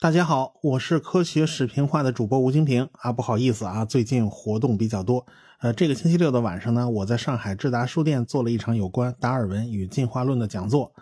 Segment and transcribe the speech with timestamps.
[0.00, 5.26] 大家好，我是科学视频化的主播吴金平啊，不好意思啊，最近活动比较多。
[5.58, 10.94] 呃，这个星期六的晚上呢，我在上海智达书店做了一场有关达尔文与进化论的讲座，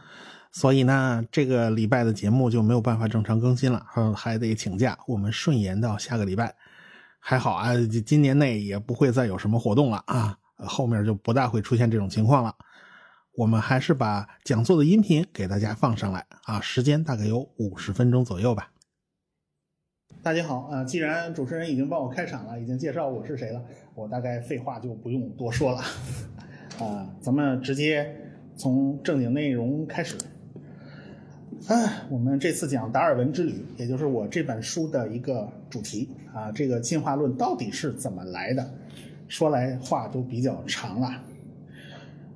[0.50, 3.84] 所以呢，这个礼拜的节目就没有办法正常更新了，
[4.16, 4.98] 还得请假。
[5.06, 6.54] 我们顺延到下个礼拜。
[7.20, 7.74] 还好啊，
[8.06, 12.54] 今年内也不会再有什么活动了啊，后面就不大会出现这种情况了。
[13.36, 18.70] 我们还是把讲座的音频给大家放上来啊，时间大概有五十分钟左右吧。
[20.26, 23.62] 大家好，呃，既然主持人已经帮我开场了，已经介绍我是谁了，
[23.94, 25.78] 我大概废话就不用多说了，
[26.84, 28.12] 啊， 咱们直接
[28.56, 30.16] 从正经内容开始。
[31.68, 38.68] 哎，我们这次讲达尔文之旅，也就是我这本书的一个主题啊，这个进化论到底是怎么来的？
[39.28, 41.22] 说来话都比较长了。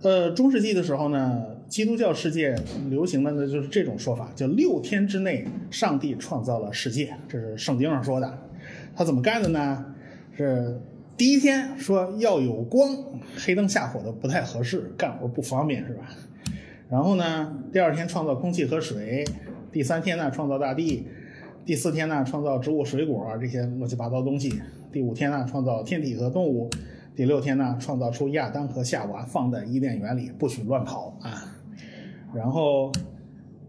[0.02, 2.52] 呃，中世纪的时候呢，基督教世界
[2.88, 8.38] 流行的呢就是这种说法，叫六天之内上帝创造了世界，这是圣经上说的。
[8.96, 9.94] 他怎么干的呢？
[10.36, 10.80] 是
[11.16, 12.96] 第一天说要有光，
[13.36, 16.08] 黑灯瞎火的不太合适，干活不方便，是吧？
[16.88, 19.24] 然后呢，第二天创造空气和水，
[19.70, 21.06] 第三天呢创造大地，
[21.64, 26.68] 第四天呢创造植物、水果这些乱七八糟东西，第五天呢创造天体和动物。
[27.14, 31.59] 第六天呢，创造出亚当和夏娃，放在伊甸园里，不许乱跑啊。
[32.34, 32.90] 然后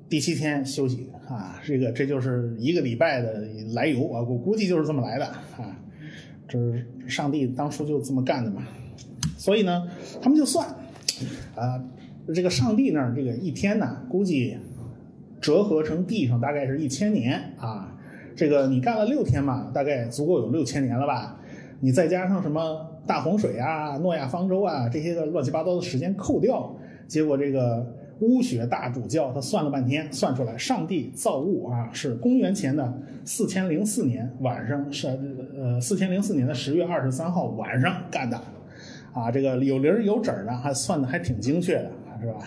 [0.10, 3.42] 第七天休息啊，这个这就是一个礼拜的
[3.74, 5.78] 来由啊，我估计就是这么来的啊。
[6.48, 8.62] 这是上帝当初就这么干的嘛。
[9.38, 9.88] 所以呢，
[10.22, 10.68] 他们就算
[11.56, 11.84] 啊，
[12.34, 14.58] 这个上帝那儿这个一天呢，估计
[15.40, 17.98] 折合成地上大概是一千年啊。
[18.36, 21.40] 这个你干了六天嘛，大概足够有六千年了吧？
[21.80, 22.88] 你再加上什么？
[23.08, 26.74] 大洪水啊，诺亚方舟啊，这些个乱七八糟的时间扣掉，
[27.08, 32.94] 结果这个巫学大主教他算了半天，算出来上帝造物啊是公元前的
[33.26, 35.08] 四千零四年晚上是
[35.58, 38.40] 呃四千零四年的十月二十三号晚上干的，
[39.12, 42.40] 啊这个有零有整的，还算的还挺精确的，是吧？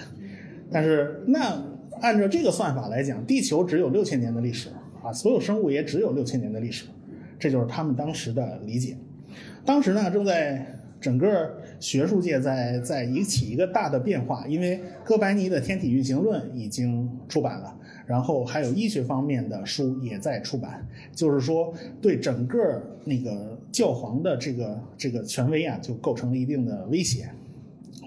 [0.71, 1.63] 但是那
[2.01, 4.69] 按照这个算法来讲，地球只有六千年的历史
[5.03, 6.87] 啊，所有生物也只有六千年的历史，
[7.39, 8.97] 这就是他们当时的理解。
[9.65, 17.77] 当时呢，正在整个学术界在在引起一个大的变化，因为哥白尼的天体运行论已经出版了，
[18.07, 27.29] 然后还有医学方面的书也在出版，就是说对整个那个教皇的这个这个权威啊，就构成了一定的威胁。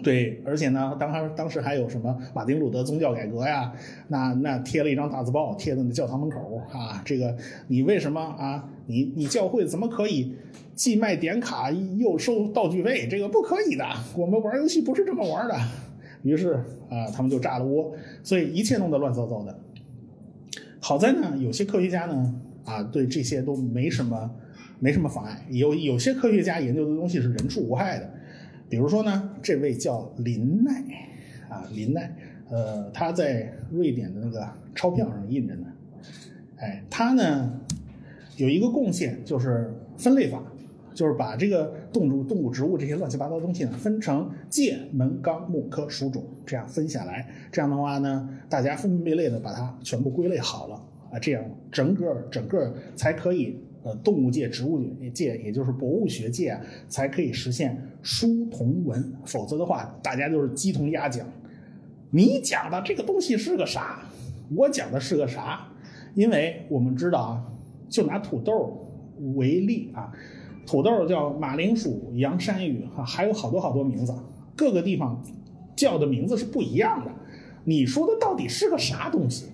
[0.04, 3.74] 对，而且呢，当时当时还有什么马丁路德宗教改革呀？
[4.10, 7.02] 那那贴了一张大字报，贴在那教堂门口啊。
[7.04, 7.36] 这个
[7.68, 8.70] 你为什么啊？
[8.88, 10.34] 你你教会怎么可以
[10.74, 13.08] 既卖点卡又收道具费？
[13.10, 13.86] 这个不可以的。
[14.16, 15.56] 我们玩游戏不是这么玩的。
[16.24, 16.54] 于是
[16.90, 17.94] 啊，他们就炸了窝，
[18.24, 19.60] 所以一切弄得乱糟糟的。
[20.80, 24.30] 好在呢，有些科学家呢啊，对这些都没什么
[24.80, 25.46] 没什么妨碍。
[25.50, 28.10] 有有些科学家研究的东西是人畜无害的。
[28.70, 30.84] 比如说呢，这位叫林奈，
[31.50, 32.14] 啊，林奈，
[32.50, 35.68] 呃，他在瑞典的那个钞票上印着呢，
[36.58, 37.57] 哎，他呢
[38.38, 40.42] 有一个贡献就是分类法，
[40.94, 50.76] 就是把这个动物、动物、植物这些乱七八糟东西呢分成界、门、纲、目、科、属、种，这样分下来，这样的话呢，大家分门别类的把它全部归类好了，
[51.12, 53.60] 啊，这样整个整个才可以。
[53.84, 54.84] 呃，动物界、植物
[55.14, 56.60] 界，也就是博物学界，
[56.90, 61.26] 才可以实现书同文，否则的话，大家就是鸡同鸭讲。
[62.10, 64.02] 你讲的这个东西是个啥？
[64.54, 65.72] 我讲的是个啥？
[66.16, 67.46] 因为我们知道啊，
[67.90, 68.88] 就拿土豆
[69.36, 70.12] 为例啊，
[70.66, 74.14] 土豆叫马铃薯、洋山芋啊，还有好多好多名字，
[74.56, 75.22] 各个地方
[75.76, 77.12] 叫的名字是不一样的。
[77.64, 79.46] 你说的到底是个啥东西？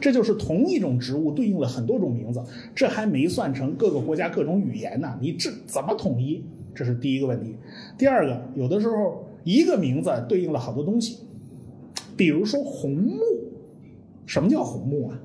[0.00, 2.42] 这就是同一种植物对应了很多种名字，
[2.74, 5.18] 这还没算成各个国家各种语言呢。
[5.20, 6.44] 你这怎么统一？
[6.74, 7.54] 这是第一个问题。
[7.98, 11.18] 第二个，有的时候一个名字对应了好多东西，
[12.16, 13.18] 比如说红木。
[14.26, 15.20] 什么叫红木啊？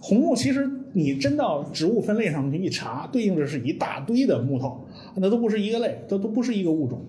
[0.00, 4.86] 红木其实你真到植物分类上去一查，对应的是一大堆的木头，
[5.16, 7.00] 那都不是一个类，都都不是一个物种。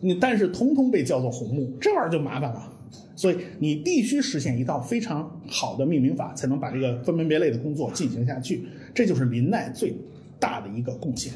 [0.00, 2.72] 你但是通通被叫做红木，这玩意儿就麻烦了。
[3.16, 8.66] 所以你必须实现一套非常好的命名法，才能把这个分门别类的工作进行下去。
[8.94, 9.94] 这就是林奈最
[10.38, 11.32] 大的一个贡献。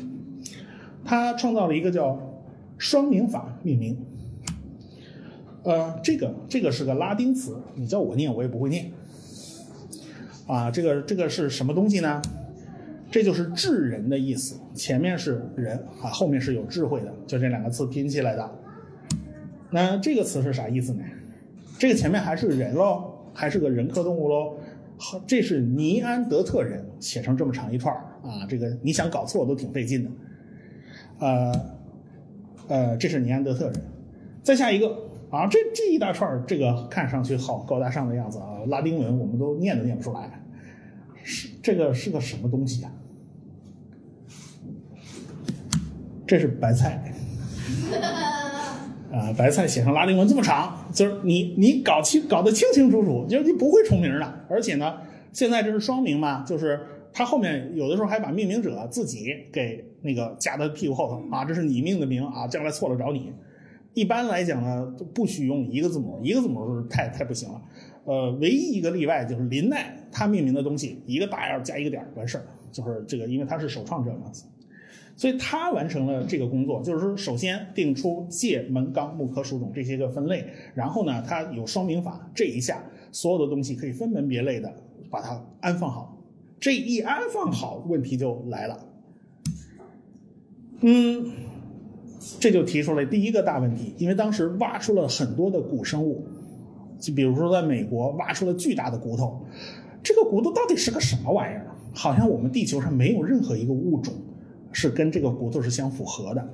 [1.04, 2.20] 他创造了一个叫
[2.76, 3.96] 双名法命名。
[5.62, 8.90] 呃，这个这个是个拉丁词，你叫我念我也不会念。
[10.50, 12.20] 啊，这个这个是什么东西呢？
[13.08, 18.50] 这就是智人的意思，前面是人啊，后面是有智慧的，就这两个字拼起来的。
[19.70, 21.04] 那这个词是啥意思呢？
[21.78, 24.56] 这个前面还是人喽，还是个人科动物喽，
[24.98, 30.10] 好，这是尼安德特人写成这么长一串啊，这个你想搞错都挺费劲的。
[31.20, 31.52] 呃
[32.66, 33.74] 呃，这是尼安德特人。
[34.42, 34.88] 再下一个
[35.30, 40.39] 啊，这这一大串这个看上去好高大上的样子啊，拉丁文我们都念都念不出来。
[41.22, 42.92] 是这个是个什么东西啊？
[46.26, 47.12] 这是白菜。
[49.12, 54.44] 啊，白菜写上拉丁文这么长，就是你你搞清搞得清清楚楚，就是你不会重名的。
[54.48, 54.98] 而且呢，
[55.32, 56.78] 现在这是双名嘛，就是
[57.12, 63.32] 他后面有的时候还把命名者自己给那个加到屁股后头啊，这是你命的名啊，将来错了找你。
[63.94, 67.60] 一般来讲呢，就不许用一个字母，一个字母是太太不行了。
[68.10, 74.32] 呃，唯一一个例外就是林奈他命名的东西，一个大 L 加一个点完事儿，就是这个，因为他是首创者嘛。
[75.14, 84.74] 所以他完成了这个工作，就是说，首先定出介、门、纲、目、科、属、种这些个分类，然后呢，他有双名法，这一下所有的东西可以分门别类的
[85.08, 86.20] 把它安放好。
[86.58, 88.86] 这一安放好，问题就来了。
[90.80, 91.30] 嗯，
[92.40, 96.26] 这就提出了第一个大问题，因为当时挖出了很多的古生物，
[97.00, 99.40] 就比如说在美国挖出了巨大的骨头，
[100.02, 101.66] 这个骨头到底是个什么玩意儿？
[101.92, 104.14] 好像我们地球上没有任何一个物种。
[104.72, 106.48] 是跟这个骨头是相符合的，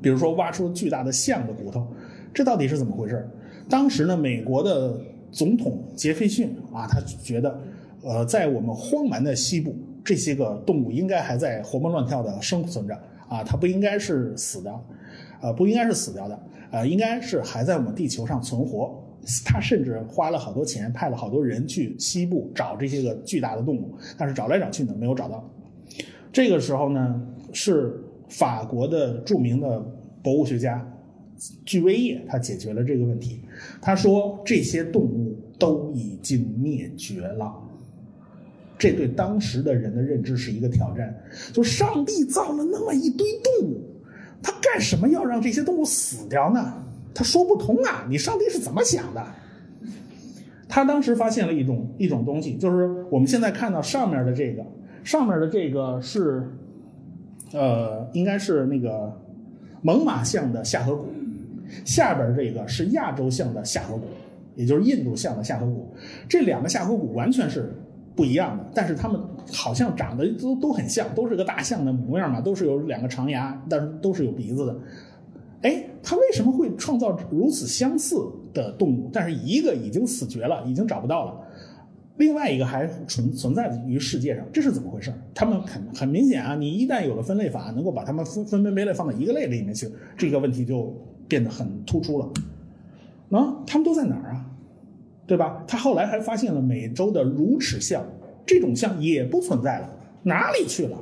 [0.00, 1.84] 比如说挖出了巨大的象的骨头，
[2.32, 3.28] 这到底是怎么回事？
[3.68, 4.96] 当时呢，美国的
[5.32, 7.60] 总统杰斐逊啊，他觉得，
[8.04, 12.94] 呃，在我们荒蛮的西部，这些个动物应该还在活蹦乱跳的生存着
[13.28, 14.72] 啊，它不应该是死的，
[15.42, 16.40] 呃，不应该是死掉的，
[16.70, 19.02] 呃，应该是还在我们地球上存活。
[19.44, 25.48] 他甚至花了好多钱，派了好多人去西部找这些个巨大的动物，但是找来找去呢，没有找到。
[26.32, 27.20] 这个时候呢，
[27.52, 29.80] 是法国的著名的
[30.22, 30.86] 博物学家
[31.64, 33.40] 巨威叶，他解决了这个问题。
[33.80, 37.52] 他说这些动物都已经灭绝了，
[38.78, 41.14] 这对当时的人的认知是一个挑战。
[41.52, 43.82] 就上帝造了那么一堆动物，
[44.42, 46.74] 他干什么要让这些动物死掉呢？
[47.14, 48.06] 他说不通啊！
[48.08, 49.24] 你上帝是怎么想的？
[50.68, 54.64] 他当时发现了一种一种东西，就是我们现在看到上面的这个。
[55.02, 56.46] 上面的这个是，
[57.52, 59.10] 呃，应该是那个
[59.80, 61.06] 猛犸象的下颌骨，
[61.86, 64.04] 下边这个是亚洲象的下颌骨，
[64.56, 65.90] 也就是印度象的下颌骨。
[66.28, 67.72] 这两个下颌骨完全是
[68.14, 69.18] 不一样的，但是它们
[69.50, 74.76] 好像长得都都很像，都是个大象的模样嘛，都是有两个长牙，但是都是有鼻子的。
[75.62, 78.16] 哎，它为什么会创造如此相似
[78.54, 79.10] 的动物？
[79.12, 81.40] 但是一个已经死绝了，已经找不到了。
[82.16, 85.12] 另外一个还存存在于世界上，这是怎么回事？
[85.34, 90.94] 他们很很明显啊，你一旦有了分类法，能够把它们分分门别类放到一个类里面去，这个问题就
[91.26, 92.30] 变得很突出了。
[93.30, 94.46] 啊他们都在哪儿啊？
[95.26, 95.62] 对吧？
[95.66, 98.04] 他后来还发现了美洲的乳齿象，
[98.44, 99.88] 这种象也不存在了，
[100.22, 100.98] 哪里去了？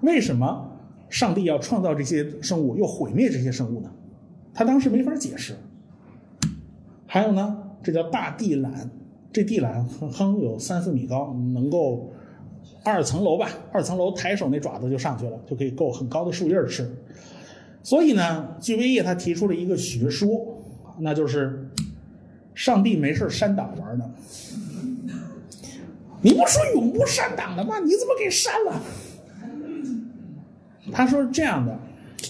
[0.00, 0.75] 为什么
[1.08, 3.90] 上帝要创造这些生物，又毁灭这些生物呢？
[4.52, 5.54] 他当时没法解释。
[7.06, 8.90] 还有呢，这叫大地懒。
[9.32, 12.10] 这地懒哼哼有三四米高，能够
[12.82, 13.50] 二层楼吧？
[13.70, 16.90] 二层楼抬手那爪子就上去了，就可以够很高的树叶吃。
[17.82, 20.58] 所以呢，巨威叶他提出了一个学说，
[20.98, 21.68] 那就是
[22.54, 24.10] 上帝没事删档玩呢。
[26.22, 27.78] 你不说永不删档的吗？
[27.80, 28.82] 你怎么给删了？
[30.92, 31.78] 他说这样的，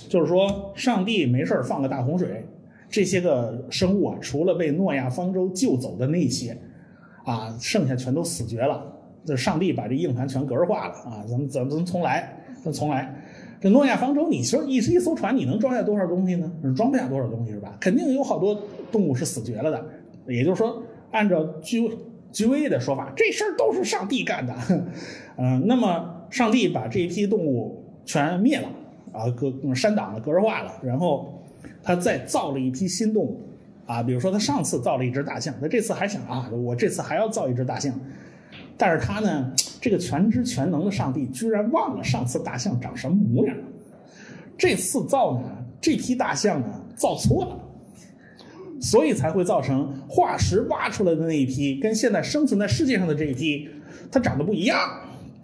[0.09, 2.45] 就是说上帝没事放个大洪水，
[2.89, 6.57] 这些个生物啊，除了被诺亚方舟救走的那些。
[7.25, 8.87] 啊，剩下全都死绝了。
[9.25, 11.25] 这上帝把这硬盘全格式化了啊！
[11.29, 12.33] 咱们咱们重来，
[12.63, 13.13] 咱重来。
[13.61, 16.49] 这诺亚方舟，你说一一艘船，你能装下多少东西呢？
[16.77, 17.77] 装不下多少东西是吧？
[17.81, 19.85] 肯定有好多动物是死绝了的。
[20.29, 21.91] 也就是说，按照居
[22.31, 24.55] 居威的说法，这事儿都是上帝干的。
[25.37, 28.69] 嗯， 那么上帝把这一批动物全灭了
[29.13, 31.45] 啊，格删档了，格式化了，然后
[31.83, 33.43] 他再造了一批新动物。
[33.85, 37.95] 啊，比如说他上次造了一只大象，他这次还想啊，我这次还要造一只大象，
[38.77, 43.57] 但是他呢，这个全知全能的上帝居然忘了上次大象长什么模样，
[44.59, 47.57] 这次造呢，这批大象呢造错了，
[48.81, 53.69] 所以才会造成化石挖出来的那一批跟现在生存在世界上的这一批，
[54.11, 54.77] 它长得不一样，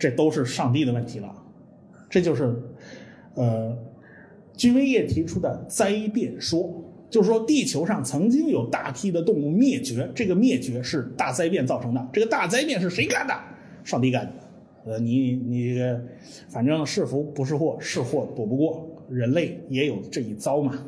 [0.00, 1.32] 这都是上帝的问题了，
[2.12, 2.54] 这就是，
[3.34, 3.76] 呃，
[4.54, 6.84] 居威叶提出的灾变说。
[7.08, 12.08] 就是说，地球上曾经有大批的动物灭绝，这个灭绝是大灾变造成的。
[12.10, 13.34] 这个大灾变是谁干的？
[13.84, 14.32] 上帝干的。
[14.90, 16.02] 呃，你你这个，
[16.48, 18.88] 反正是福不是祸，是祸躲不过。
[19.10, 20.86] 人类也有这一遭嘛。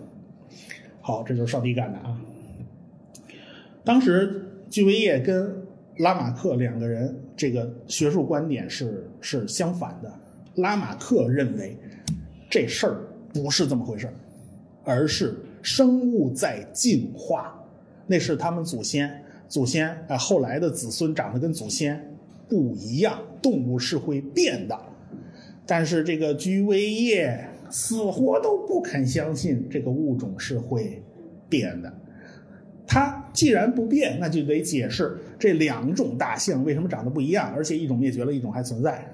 [1.02, 2.18] 好，这就是上帝干的啊。
[3.84, 5.54] 当时居维叶跟
[5.98, 10.10] 拉马克两个人这个学术观点是是相反的。
[10.56, 11.76] 拉马克认为
[12.50, 13.00] 这事儿
[13.32, 14.14] 不是这么回事儿，
[14.84, 17.54] 而是生物在进化，
[18.06, 22.14] 那是他们祖先祖先啊、后来的子孙长得跟祖先
[22.48, 24.78] 不一样，动物是会变的。
[25.66, 31.02] 但是这个居维叶死活都不肯相信这个物种是会
[31.48, 31.92] 变的。
[32.86, 39.04] 它既然不变，那就得解释这两种大象为什么长得不一样，而且一种灭绝了，一种还存在。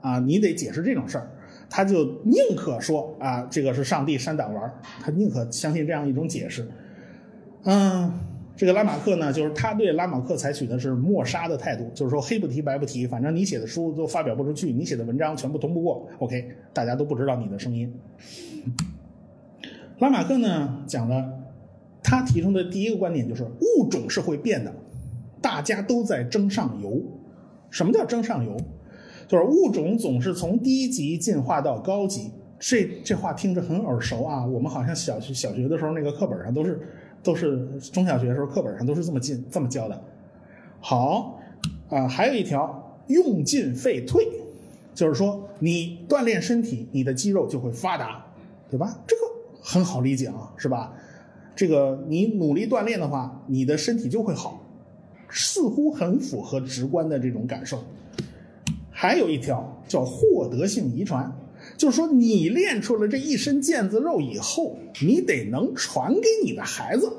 [0.00, 1.30] 啊，你得解释这种事儿，
[1.68, 6.66] 他就宁可说啊，这个是上帝删档玩儿，他宁可相信这样一种解释。
[7.64, 8.12] 嗯，
[8.56, 17.94] 这个拉马克呢，就是他对拉马克采取的是默杀的态度，就是说黑不提白不提，反正你写的书都发表不出去，你写的文章全部通不过，OK，大家都不知道你的声音。
[19.98, 21.40] 拉马克呢讲的，
[22.02, 24.72] 他提出的第一个观点就是物种是会变的，
[25.42, 27.02] 大家都在争上游。
[27.68, 28.56] 什么叫争上游？
[29.30, 32.32] 就是物种总是从低级进化到高级。
[32.58, 36.80] 这这话听着很耳熟啊，我们好像小学小学的时候那个课本上都是
[37.22, 40.02] 都是中小学的时候课本上都是这么进这么教的。
[40.80, 41.40] 好
[41.88, 44.26] 啊、还有一条用进废退，
[44.94, 48.26] 就是说你锻炼身体，你的肌肉就会发达，
[48.68, 48.98] 对吧？
[49.06, 49.22] 这个
[49.62, 50.92] 很好理解啊，是吧？
[51.54, 54.60] 这个你努力锻炼的话，你的身体就会好，
[55.28, 57.82] 似乎很符合直观的这种感受。
[59.00, 61.32] 还有一条叫获得性遗传，
[61.78, 67.10] 就是说你练出了这一身腱子肉以后，你得能传给你的孩子。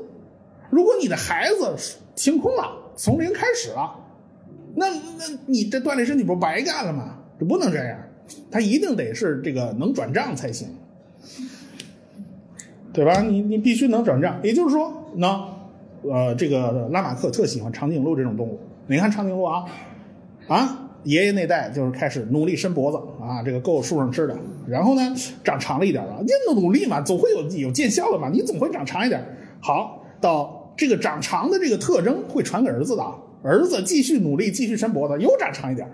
[0.69, 1.75] 如果你的孩子
[2.13, 3.95] 清空了，从零开始了，
[4.75, 7.17] 那那你这锻炼身体不白干了吗？
[7.39, 7.97] 这不能这样，
[8.51, 10.67] 他一定得是这个能转账才行，
[12.93, 13.21] 对吧？
[13.23, 15.50] 你你必须能转账，也就是说，那
[16.03, 18.59] 呃，这个拉马克特喜欢长颈鹿这种动物。
[18.85, 19.65] 你看长颈鹿啊，
[20.47, 24.38] 啊，爷爷那代就是开始努力伸脖子啊，这个够树上吃的。
[24.67, 25.01] 然后呢，
[25.43, 29.24] 长长了一点了，你努力嘛，总会有有见效的嘛，你总会长长一点。
[29.60, 33.03] 好，到这个长长的这个特征会传给儿子的，
[33.43, 35.88] 儿子继续努力，继续伸脖子，又长长一点，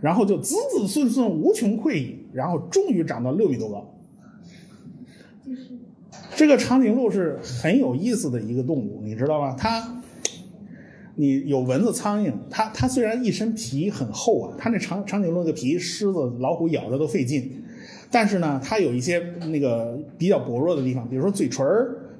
[0.00, 3.88] 然后就子子孙孙无穷匮矣，然后终于长到六米多高。
[6.34, 9.54] 这个长颈鹿是很有意思的一个动物，你知道吗？
[9.58, 10.02] 它，
[11.14, 17.62] 你有蚊子、苍蝇，它它虽然一身皮很厚啊，它那长长颈鹿那个皮，狮子、老虎咬着都费劲，
[18.10, 19.18] 但是呢，它有一些
[19.50, 21.66] 那个比较薄弱的地方，比如说嘴唇、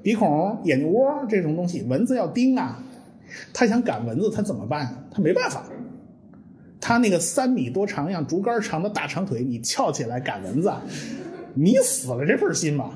[0.03, 2.83] 鼻孔、眼睛窝这种东西，蚊子要叮啊，
[3.55, 5.07] 它想赶蚊子，它怎么办？
[5.11, 5.65] 它没办法。
[6.79, 10.71] 它那个三米多长样竹竿长的大长腿，你翘起来赶蚊子，
[11.55, 12.91] 你死了这份心吧。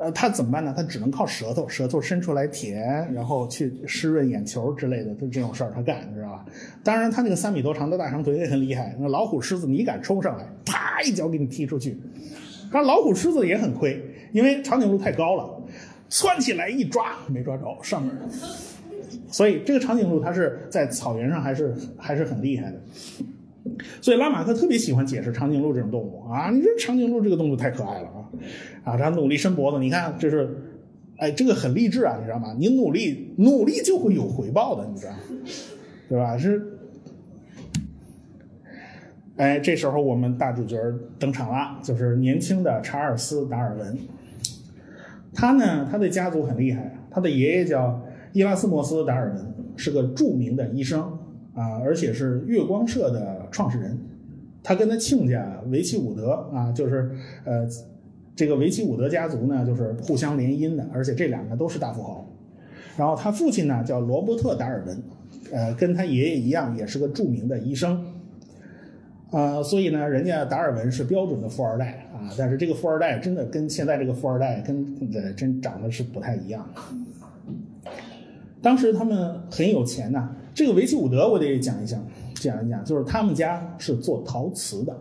[0.00, 0.72] 呃，他怎么办呢？
[0.74, 6.44] 他只能靠舌头，舌头伸出来舔，然后去湿润眼球之类的，就这种事儿他干，知道吧？
[6.82, 8.96] 当然，他那个三米多长的大长腿也很厉害。
[8.98, 11.98] 那老虎、狮子，你敢冲上来，啪一脚给你踢出去。
[12.72, 14.02] 但老虎、狮子也很亏，
[14.32, 15.62] 因为长颈鹿太高了，
[16.08, 18.12] 窜起来一抓没抓着上面。
[19.28, 22.80] 所以这个长颈鹿它是在草原上还是还是很厉害的。
[24.00, 30.48] 所以拉马克特别喜欢解释长颈鹿这种动物啊，你这长颈鹿这个动物太可爱了啊，啊，它努力伸脖子，你看这是，
[31.18, 32.54] 哎，这个很励志啊，你知道吗？
[32.58, 35.12] 你努力努力就会有回报的，你知道，
[36.08, 36.38] 对吧？
[36.38, 36.78] 是，
[39.36, 40.78] 哎，这时候我们大主角
[41.18, 43.98] 登场了，就是年轻的查尔斯·达尔文。
[45.34, 48.02] 他呢，他的家族很厉害，他的爷爷叫
[48.32, 51.02] 伊拉斯莫斯·达尔文，是个著名的医生
[51.54, 53.98] 啊，而且是月光社的创始人。
[54.62, 57.10] 他跟他亲家维奇伍德啊，就是
[57.44, 57.66] 呃，
[58.36, 62.26] 这个维奇伍德家族呢，就是互相联姻的，而且这两个都是大富豪。
[62.96, 65.02] 然后他父亲呢叫罗伯特·达尔文，
[65.50, 68.04] 呃，跟他爷爷一样，也是个著名的医生。
[69.30, 76.68] 啊，所以呢，人家达尔文是标准的富二代啊，但是这个富二代真的跟现在这个富二代跟呃真长得是不太一样。
[78.60, 82.04] 当时他们很有钱呐、这个维奇伍德我得讲一讲，
[82.48, 84.96] 讲一讲，就是他们家是做陶瓷的，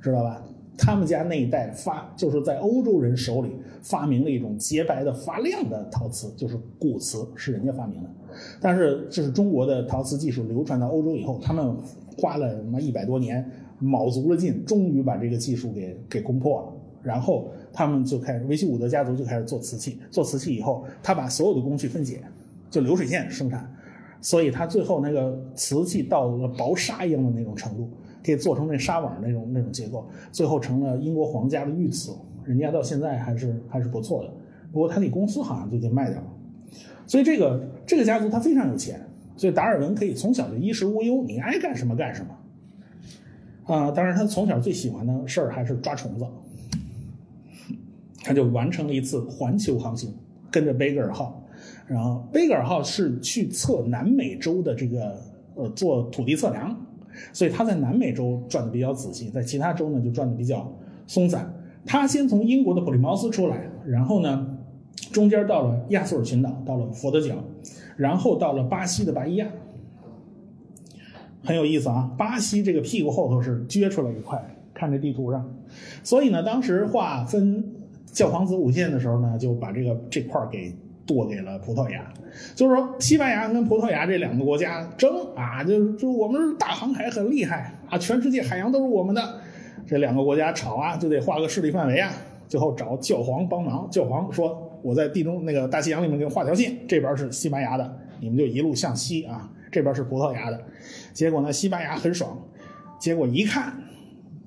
[0.00, 0.42] 知道吧？
[0.78, 3.50] 他们家那一代发就是在欧洲人手里
[3.82, 8.08] 发明了一种洁白的发亮的陶瓷，就是古瓷，是人家发明的。
[8.60, 11.76] 但是这是中国的陶瓷技术流传到欧洲以后，他们
[12.16, 16.72] 花了他妈一百多年，卯足了劲，终于把这个技术给给攻破了。
[17.02, 19.98] 然后他们就开始，维希伍德家族就开始做瓷器。
[20.10, 22.22] 做瓷器以后，他把所有的工序分解，
[22.70, 23.71] 就流水线生产，
[24.22, 27.90] 所以他最后那个瓷器到了薄纱一样的那种程度，
[28.24, 32.12] 可以做成那纱网那种那种结构，最后成了英国皇家的御瓷，
[32.44, 34.32] 人家到现在还是还是不错的。
[34.72, 36.26] 不过他那公司好像最近卖掉了。
[37.06, 39.04] 所以这个这个家族他非常有钱
[39.36, 43.74] 所以达尔文可以从小就衣食无忧，你爱干什么干什么。
[43.74, 46.24] 啊，当然他从小最喜欢的事儿还是抓虫子，
[48.22, 50.14] 他就完成了一次环球航行，
[50.50, 51.41] 跟着贝格尔号，
[51.86, 55.16] 然后贝格尔号是去测南美洲的这个
[55.54, 56.74] 呃做土地测量，
[57.32, 60.72] 所以他在南美洲转的比较仔细，在其他州呢就转的比较
[61.06, 61.52] 松散。
[61.84, 64.58] 他先从英国的普利茅斯出来，然后呢
[65.10, 67.34] 中间到了亚速尔群岛，到了佛得角，
[67.96, 69.46] 然后到了巴西的巴伊亚。
[71.44, 74.40] 很有意思啊，巴西这个屁股后头是撅出来一块，
[74.72, 75.44] 看这地图上，
[76.04, 77.64] 所以呢，当时划分
[78.06, 80.72] 教皇子午线的时候呢，就把这个这块给
[81.06, 82.12] 剁给了葡萄牙，
[82.54, 89.40] 就是说西班牙跟葡萄牙这两个国家争啊，就就我们大航海很厉害啊，全世界海洋都是我们的，
[89.86, 92.12] 这两个国家吵啊，就得画个势力范围啊，
[92.48, 100.60] 最后找教皇帮忙，教皇说我在地中那个大西洋里面给你画条线，这边是西班牙的，你们就一路向西啊，这边是葡萄牙的。
[101.12, 102.38] 结果呢，西班牙很爽，
[102.98, 103.72] 结果一看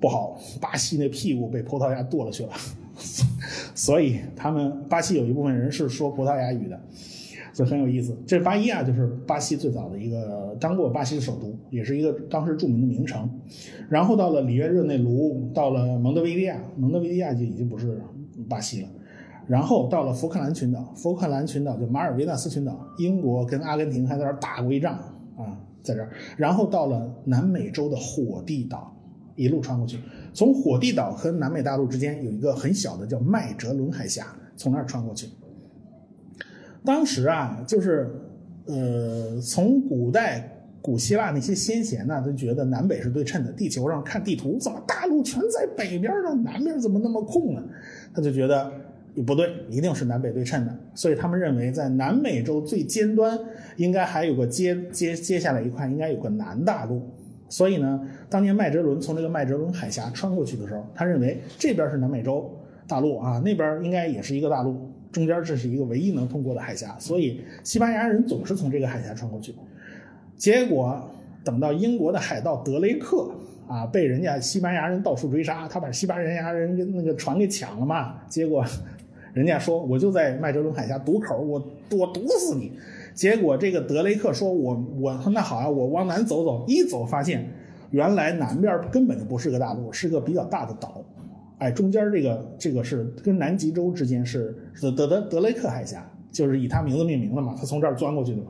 [0.00, 2.50] 不好，巴西那屁股被葡萄牙剁了去了，
[3.74, 6.80] 所以他们巴西有一部分人是说葡萄牙语的，
[7.52, 8.16] 所以很有意思。
[8.26, 13.30] 这巴伊亚就是巴西最早的一个当过巴西的首都，也是一个当时著名的名城。
[13.88, 18.00] 然后到了里约热内卢，到了蒙德维利亚，蒙德维利亚就已经不是
[18.48, 18.88] 巴西了。
[19.46, 24.94] 然后到了福克兰群岛，福克兰群岛就马尔维纳斯群岛，英国跟阿根廷还在那儿打过一仗
[25.36, 25.60] 啊。
[25.82, 28.95] 在这儿，然后到了南美洲的火地岛，
[29.36, 29.98] 一路穿过去。
[30.34, 34.26] 从火地岛和南美大陆之间有一个很小的叫麦哲伦海峡，
[34.56, 35.28] 从那儿穿过去。
[36.84, 38.10] 当时啊，就是
[38.64, 40.50] 呃，从古代
[40.82, 43.52] 古希腊那些先贤呢，都觉得南北是对称的。
[43.52, 46.34] 地球上看地图，怎么大陆全在北边呢？
[46.44, 47.62] 南边怎么那么空呢？
[48.14, 48.72] 他就觉得。
[49.24, 53.38] 不对，一定是南北对称的，所以他们认为在南美洲最尖端
[53.76, 57.00] 应该还有个接接接下来一块应该有个南大陆，
[57.48, 62.50] 所以呢，当年麦哲伦从这个麦哲伦海峡穿过去的时候，他认为这边是南美洲
[62.88, 69.54] 大陆啊，那边应该也是一个大陆，中间这是一个唯一能通过的海峡，所以西班牙人总是从这个海峡穿过去。
[70.36, 71.02] 结果
[71.44, 73.30] 等到英国的海盗德雷克
[73.68, 78.64] 啊被人家西班牙人到处追杀，他把西班牙人那个船给抢了嘛，结果。
[79.36, 82.72] 人家说我就在麦哲伦海峡堵口，我我堵死你。
[83.16, 87.50] 结果这个德雷克说，我我说那好啊，我往南走走，一走发现
[87.90, 91.02] 原来南边根本就不是个大陆，是个比较大的岛。
[91.58, 98.48] 哎，中间这个这个是跟南极洲之间是德德德德雷克海峡，就是以他名字命名的嘛，他从这儿钻过去的嘛。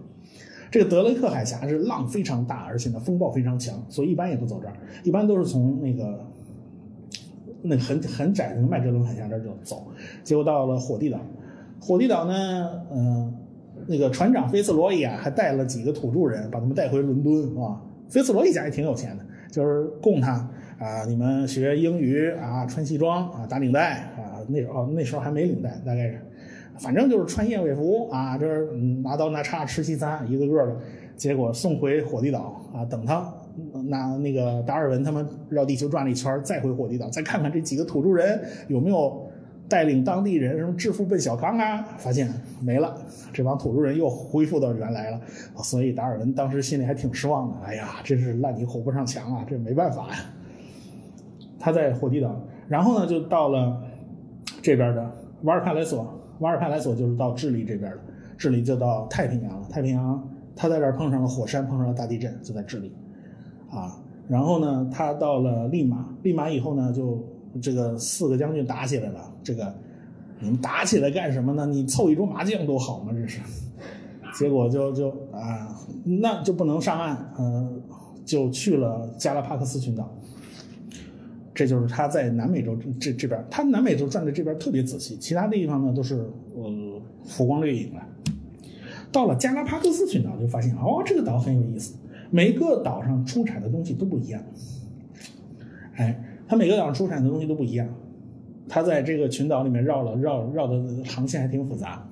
[0.70, 4.74] 这个德雷克海峡是浪非常大，而且呢风暴非常强，所以一般也不走这儿，
[5.04, 6.18] 一般都是从那个。
[7.68, 9.88] 那很很窄的麦哲伦海峡这儿就走，
[10.22, 11.18] 结果到了火地岛。
[11.80, 13.34] 火地岛呢，嗯，
[13.86, 17.80] 那个船长菲茨罗伊啊，还带了几个土著人，把他们带回伦敦啊。
[18.08, 20.32] 菲茨罗伊家也挺有钱的，就是供他
[20.78, 24.38] 啊，你们学英语啊，穿西装啊，打领带啊。
[24.48, 26.20] 那时候那时候还没领带，大概是，
[26.78, 28.46] 反正就是穿燕尾服啊，这
[29.02, 30.76] 拿刀拿叉吃西餐，一个个的。
[31.16, 33.26] 结果送回火地岛啊，等他。
[33.88, 39.25] 那那个达尔文他们绕地球转了一圈，再回火地岛，再看看这几个土著人有没有
[39.68, 41.82] 带领当地人什么致富奔小康啊？
[41.98, 42.96] 发现没了，
[43.32, 45.20] 这帮土著人又恢复到原来了。
[45.56, 47.56] 所以达尔文当时心里还挺失望的。
[47.66, 50.16] 哎呀，真是烂泥糊不上墙啊，这没办法呀。
[51.58, 53.82] 他在火地岛，然后呢就到了
[54.62, 55.10] 这边的
[55.42, 56.06] 瓦尔帕莱索，
[56.38, 57.98] 瓦尔帕莱索就是到智利这边了，
[58.38, 59.66] 智利就到太平洋了。
[59.68, 62.94] 太平洋他在这儿碰上了火山，碰上了大地震，就在智利。
[63.68, 67.22] 啊，然后呢，他到了利马，利马以后呢，就
[67.60, 69.32] 这个四个将军打起来了。
[69.42, 69.74] 这个
[70.40, 71.66] 你们打起来干什么呢？
[71.66, 73.40] 你凑一桌麻将多好嘛，这是。
[74.38, 77.80] 结果就就啊，那就不能上岸，嗯，
[78.24, 80.14] 就去了加拉帕克斯群岛。
[81.54, 86.16] 这就是他在南美洲这这边，他南美洲转的这边特别仔细，其他地方呢都是
[86.54, 88.06] 呃浮光掠影了。
[89.10, 91.94] 到了加拉帕克斯群岛，就发现哦，这个岛很有意思。
[92.30, 94.42] 每个岛上出产的东西都不一样，
[95.94, 97.88] 哎，它每个岛上出产的东西都不一样。
[98.68, 102.08] 它在这个群岛里面绕了绕绕的航线还挺复杂。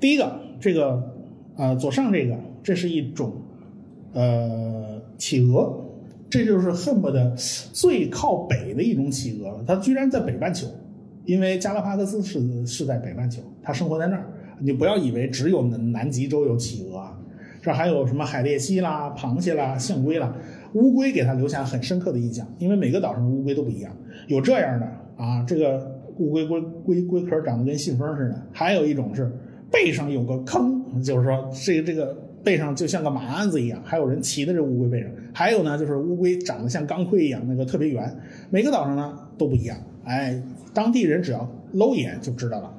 [0.00, 1.14] 第一个，这个
[1.56, 3.32] 呃左上这个，这是一种
[4.12, 5.84] 呃企鹅，
[6.30, 7.34] 这就是恨不得
[7.72, 9.64] 最靠北的一种企鹅了。
[9.66, 10.66] 它居然在北半球，
[11.24, 14.26] 因为加拉帕克斯是是在北半球，它生活在那儿。
[14.58, 17.18] 你不要以为只有南南极洲有企鹅啊。
[17.60, 20.32] 这还有什么海鬣蜥啦、螃蟹啦、象龟啦，
[20.76, 23.90] 乌龟给他留下很深刻的印象，因为每个岛上的乌龟都不一样。
[24.28, 24.86] 有这样的
[25.16, 29.32] 啊，这个乌龟龟龟龟壳长得跟信封似的；还有一种是
[29.70, 35.10] 背上有个坑，就是说这个这个背上就像个马鞍子一样，还有人骑在这乌龟背上。
[35.32, 38.14] 还有呢，就是乌龟长得像钢盔一样，那个特别圆。
[38.50, 40.38] 每个岛上呢都不一样，哎，
[40.74, 42.70] 当地人只要搂一眼就知道了。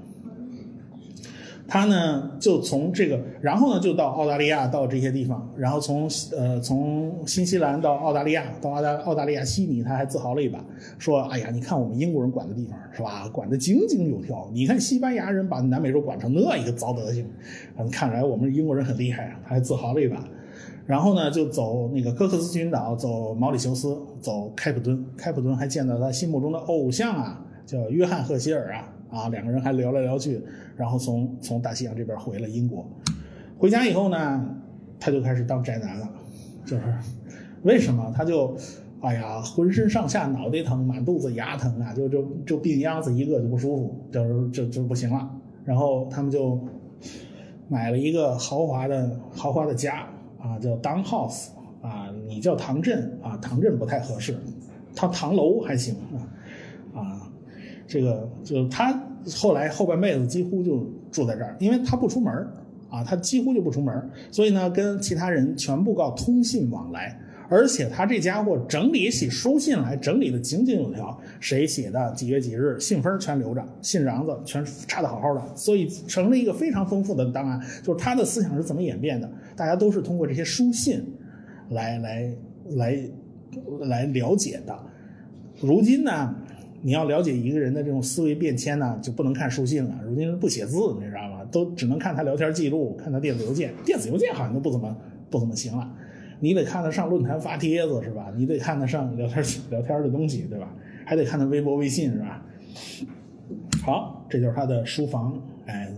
[1.68, 10.64] 他呢，就从这个，然后呢，就到澳大利亚，到这些地方，然后从呃，从新西兰到澳大利亚，到澳大澳大利亚悉尼，他还自豪了一把，
[10.98, 13.28] 说：“哎呀，你看我们英国人管的地方是吧？
[13.34, 14.50] 管得井井有条。
[14.54, 17.26] 你看西班牙人把南美洲管成那一个糟德行，
[17.78, 20.24] 嗯看来我们英国人很厉害啊！”他还自豪了一把。
[20.86, 25.06] 然后呢，就走那个科克斯群岛，走毛里求斯，走开普敦。
[25.18, 28.94] 开普敦还见到他心目中的偶像啊，叫约翰赫歇尔啊。
[29.10, 30.42] 啊，两个人还聊来聊去，
[30.76, 32.86] 然后从从大西洋这边回了英国。
[33.58, 34.56] 回家以后呢，
[35.00, 36.10] 他就开始当宅男了，
[36.66, 36.84] 就是
[37.64, 38.14] 为什么？
[38.16, 38.56] 他就
[39.02, 45.30] 哎呀，浑身上下脑袋疼，满肚子牙疼啊，就就就病秧子一个就不舒服，就是就就不行了。
[45.66, 46.60] 然后他们就
[47.68, 50.08] 买了一个豪华的豪华的家
[50.40, 51.50] 啊，叫 Down House
[51.82, 54.38] 啊，你叫唐镇啊，唐镇不太合适，
[54.96, 56.22] 他唐楼还行啊。
[57.88, 58.94] 这个就他
[59.36, 62.34] 后来后半辈子几乎就住在这儿，因为他不出门
[62.90, 67.20] 啊，他几乎就不出门所以呢，跟其他人全部靠通信往来。
[67.50, 77.58] 而且他这家伙整理起书信来，整理的井井有条，谁写的，几月几日，信封全留着，信瓤子全插的好好的，所以成了一个非常丰富的档案。
[77.82, 81.02] 就是他的思想是怎么演变的，大家都是通过这些书信
[81.70, 82.36] 来来
[82.72, 83.10] 来
[83.80, 84.78] 来了解的。
[85.62, 86.36] 如今呢？
[86.82, 90.00] 你要了解一个人的这种思维变迁呢，就不能看书信了。
[90.06, 91.44] 如今不写字，你知道吗？
[91.52, 93.74] 都只能看他聊天记录，看他电子邮件。
[93.84, 94.96] 电子邮件好像都不怎么
[95.30, 95.92] 不怎么行了。
[96.40, 98.32] 你得看得上论坛发帖子是吧？
[98.36, 100.72] 你得看得上聊天 聊天的东西对吧？
[101.04, 102.46] 还得看他微博微信是吧？
[103.84, 105.92] 好，这就是他的书房，哎，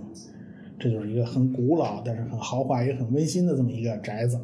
[0.79, 4.39] 这就是一个很古老但是很豪华也很温馨的这么一个宅子。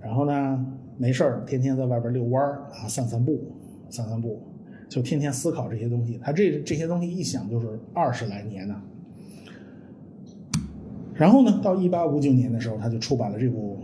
[0.00, 0.66] 然后呢，
[0.98, 3.40] 没事儿，天天在外边遛弯儿啊，散散步。
[3.92, 4.42] 散散步，
[4.88, 6.18] 就天天思考这些东西。
[6.22, 8.74] 他这这些东西一想就是二十来年呢。
[11.14, 13.78] 然后呢，到一八五九年的时候，他就出版了这部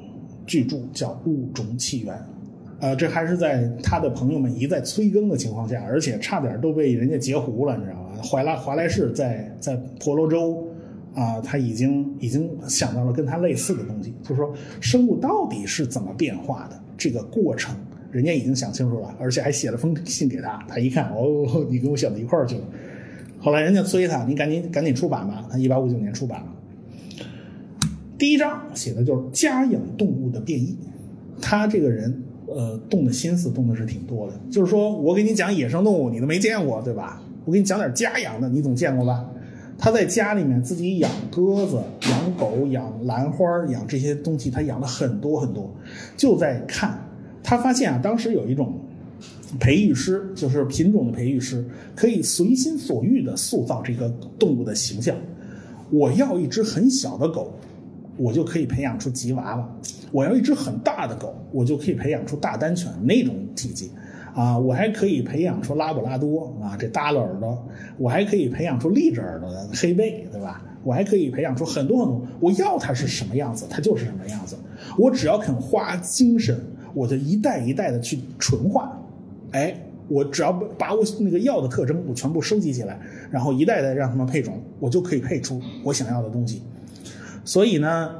[0.47, 2.17] 巨著，叫《物种起源》。
[2.81, 8.23] 呃，这还是在他的朋友们一再催更的情况下，而且差点都被人家截胡了，你知道吗？
[8.23, 10.67] 怀拉华莱士在在婆罗洲
[11.15, 17.77] 啊，他已经已经想到了跟他类似的东西，就是说生物到底是怎么变化的这个过程。
[18.11, 20.59] 人家已经想清楚了，而且还写了封信给他。
[20.69, 22.63] 他一看，哦， 你跟我想到一块儿去了。
[23.41, 25.47] 后来人家催他，你赶紧赶紧出版吧。
[25.51, 26.47] 他一八五九年出版了。
[28.19, 30.77] 第一章写的就是家养动物的变异。
[31.41, 34.33] 他这个人，呃，动的心思动的是挺多的。
[34.51, 37.23] 就是说我给你讲野生动物，你都没见过，对吧？
[37.45, 39.25] 我给你讲点家养的，你总见过吧？
[39.79, 45.73] 他在家里面自己养鸽子、养狗、养兰花、养这些东西，他养了很多很多，
[46.17, 46.99] 就在看。
[47.49, 48.79] 他发现啊，当时有一种
[49.59, 51.65] 培育师，就是品种的培育师，
[51.97, 54.07] 可以随心所欲地塑造这个
[54.39, 55.17] 动物的形象。
[55.89, 57.51] 我要一只很小的狗，
[58.19, 59.65] 我就可以培养出吉娃娃；
[60.13, 63.91] 我要一只很大的狗，我就可以培养出大丹犬那种体积。
[64.35, 67.57] 啊，我还可以培养出拉布拉多啊，这耷拉耳朵；
[67.97, 70.63] 我还可以培养出立着耳朵的黑背，对吧？
[70.85, 72.23] 我还可以培养出很多很多。
[72.41, 74.55] 我要它是什么样子，它就是什么样子。
[74.99, 76.61] 我只要肯花精神。
[76.95, 79.01] 我就一代一代的去纯化，
[79.53, 79.75] 哎，
[80.09, 82.99] 我只要把我那个药的特征我全部收集起来，
[83.31, 86.63] 然后一代代让他们配种，我就可以配出我想要的东西。
[87.45, 88.15] 所以呢，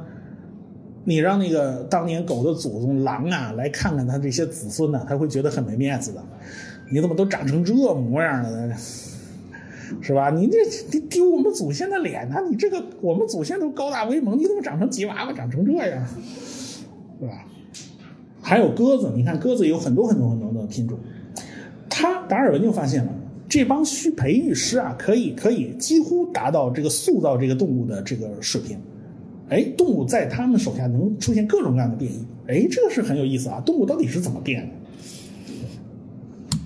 [1.03, 6.23] 你让那个当年狗的祖宗狼啊来看看他这些子孙呢，他会觉得很没面子的。
[6.91, 8.75] 你怎么都长成这模样了呢？
[10.01, 10.29] 是吧？
[10.29, 10.57] 你这
[10.91, 12.35] 你丢我们祖先的脸呢？
[12.49, 16.05] 你这个我们祖先都高大威猛，你怎么长成吉娃娃，长成这样？
[17.19, 17.45] 是吧？
[18.49, 20.97] 还有鸽子，你看鸽子有很多很多很多的品种。
[21.87, 23.13] 他达尔文就发现了，
[23.47, 28.75] 这帮需培育师啊，可以可以几乎达到这个塑造这个动物的这个水平。
[29.49, 32.25] 哎，动物在他们手下能出现各种各样的变异。
[32.47, 33.61] 哎，这个是很有意思啊！
[33.63, 36.57] 动物到底是怎么变的？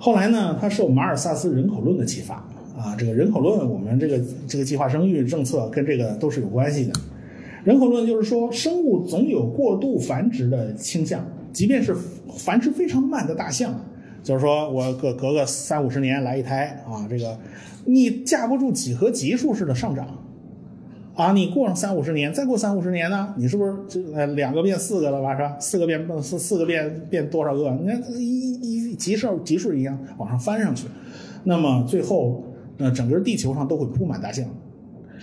[0.00, 2.34] 后来呢，他受马尔萨斯人口论的启发
[2.76, 6.92] 啊，这个人口论，我们这个这个计划生育政策跟这个都是有关系的。
[7.68, 11.94] 人口论就是说，生物总有过度繁殖的倾向，即便是
[12.38, 13.78] 繁殖非常慢的大象，
[14.22, 17.38] 就是说我隔隔个三五十年来一胎啊，这个
[17.84, 20.08] 你架不住几何级数式的上涨
[21.14, 25.36] 啊，你过上三五十年，再过三五十年呢，你是不是就呃两个变四个了吧？
[25.36, 25.54] 是吧？
[25.60, 27.70] 四个变四四个变变多少个？
[27.72, 30.86] 你看一一级数级数一样往上翻上去，
[31.44, 32.42] 那么最后
[32.78, 34.46] 那整个地球上都会铺满大象。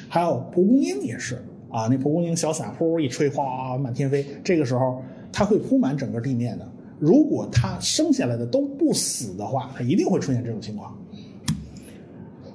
[0.08, 1.44] 还有蒲公英也是
[1.76, 4.26] 啊，那蒲公英小伞呼一吹，哗满天飞。
[4.42, 6.66] 这个时候它会铺满整个地面的。
[7.00, 10.98] 如果它生下来的都不死的话，它一定会出现这种情况。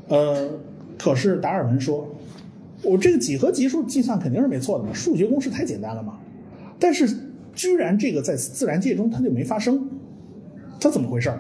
[0.09, 0.49] 呃，
[0.99, 2.09] 可是达尔文说，
[2.83, 6.19] 我这个几何级数计算肯定是没错的嘛，数学公式太简单了嘛。
[6.79, 7.07] 但是
[7.53, 9.87] 居然这个在自然界中它就没发生，
[10.81, 11.39] 它怎么回事儿？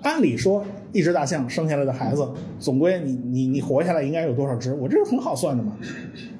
[0.00, 2.26] 按理说，一只大象生下来的孩子，
[2.58, 4.74] 总归你你你活下来应该有多少只？
[4.74, 5.76] 我这是很好算的嘛。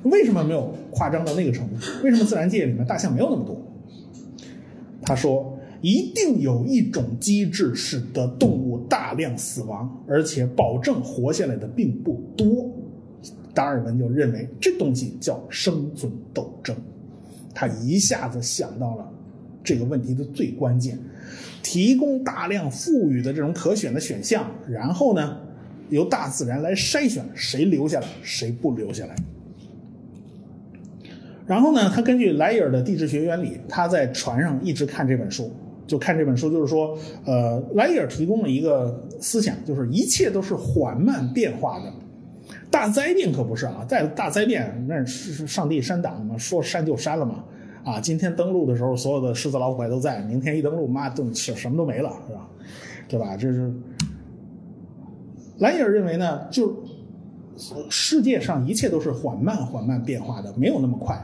[0.05, 1.75] 为什么没有夸张到那个程度？
[2.05, 3.61] 为什么自然界里面大象没有那么多？
[5.03, 12.71] 他说，一定有一种机制使得动物大量死亡，而且保证活下来的并不多。
[13.55, 16.75] 达尔文就认为这东西叫生存斗争。
[17.55, 19.11] 他一下子想到了
[19.63, 20.99] 这个问题的最关键。
[21.63, 25.37] 提供大量富裕的这种可选的选项，然后呢，
[25.91, 29.15] 由大自然来筛选谁留下来，谁不留下来。
[31.47, 35.53] 然后呢，他根据莱尔的地质学原理，他在船上一直看这本书，
[35.87, 41.93] 就看这本书，就是说，呃，莱尔提供了一个思想，就是一切都是缓慢变化的。
[42.71, 47.45] 大灾变可不是啊，在大灾变那是上帝删档嘛，说删就删了嘛。
[47.85, 50.21] 啊，今天登陆的时候，所有的狮子老虎还都在。
[50.23, 52.49] 明天一登陆，妈都什什么都没了，是吧？
[53.09, 53.37] 对吧？
[53.37, 53.73] 这是
[55.59, 56.83] 莱尔认为呢，就
[57.91, 61.21] 世界上一切都是缓慢缓慢变化的，没有那么快。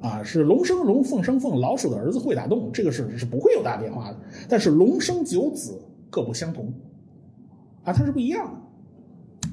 [0.00, 4.18] 啊，是龙生龙，凤生凤，老鼠的儿子会打洞，这个是是不会有大变化的。
[4.48, 5.76] 但是龙生九子
[6.10, 6.72] 各不相同，
[7.82, 9.48] 啊，它是不一样的，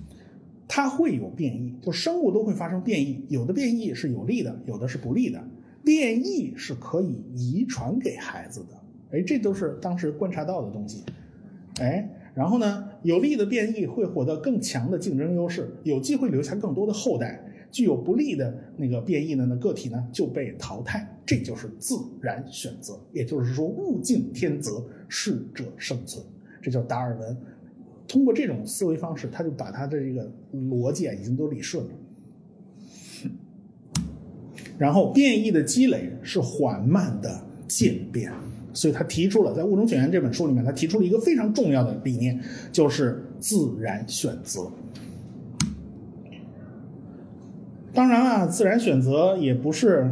[0.68, 5.42] 它会有变异，就生物都会发生变异，有的变异是有利的，有的是不利的。
[5.84, 11.04] 变异是可以遗传给孩子的，哎，这都是当时观察到的东西，
[11.80, 17.38] 哎，然后呢，有利的变异会获得更强的竞争优势，有机会留下更多的后代；
[17.70, 26.26] 具有不利的那个变异的呢个体呢就被淘汰，这就是自然选择，也就是说物竞天择，适者生存，
[26.62, 27.38] 这叫达尔文。
[28.08, 31.92] 通过这种思维方式，他就把他的这个逻辑啊已经都理顺了。
[34.84, 38.30] 然后变异的积累是缓慢的渐变，
[38.74, 42.38] 所以他提出了在《物种起源》这本书里面，他提出了一个非常重要的理念，
[42.70, 44.70] 就是自然选择。
[47.94, 50.06] 当然了，自然选择也不是，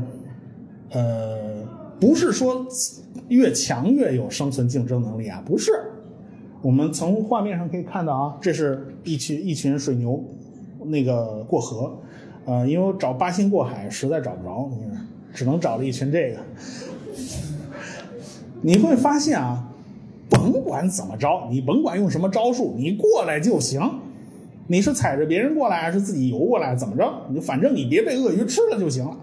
[0.91, 1.67] 呃，
[1.99, 2.65] 不是说
[3.27, 5.69] 越强越有生存竞争能力啊，不是。
[6.61, 10.23] 我们从画面上可以看到啊，这是一群一群水牛，
[10.85, 11.99] 那个过河。
[12.45, 14.77] 呃，因为我找八仙过海实在找不着，你，
[15.33, 16.39] 只能找了一群这个。
[18.61, 19.67] 你会发现啊，
[20.29, 23.81] 甭管怎么着，你甭管用什么招数，你过来就行。
[24.67, 26.75] 你是踩着别人过来，还是自己游过来？
[26.75, 27.11] 怎么着？
[27.29, 29.17] 你反正你别被鳄鱼吃了就行了，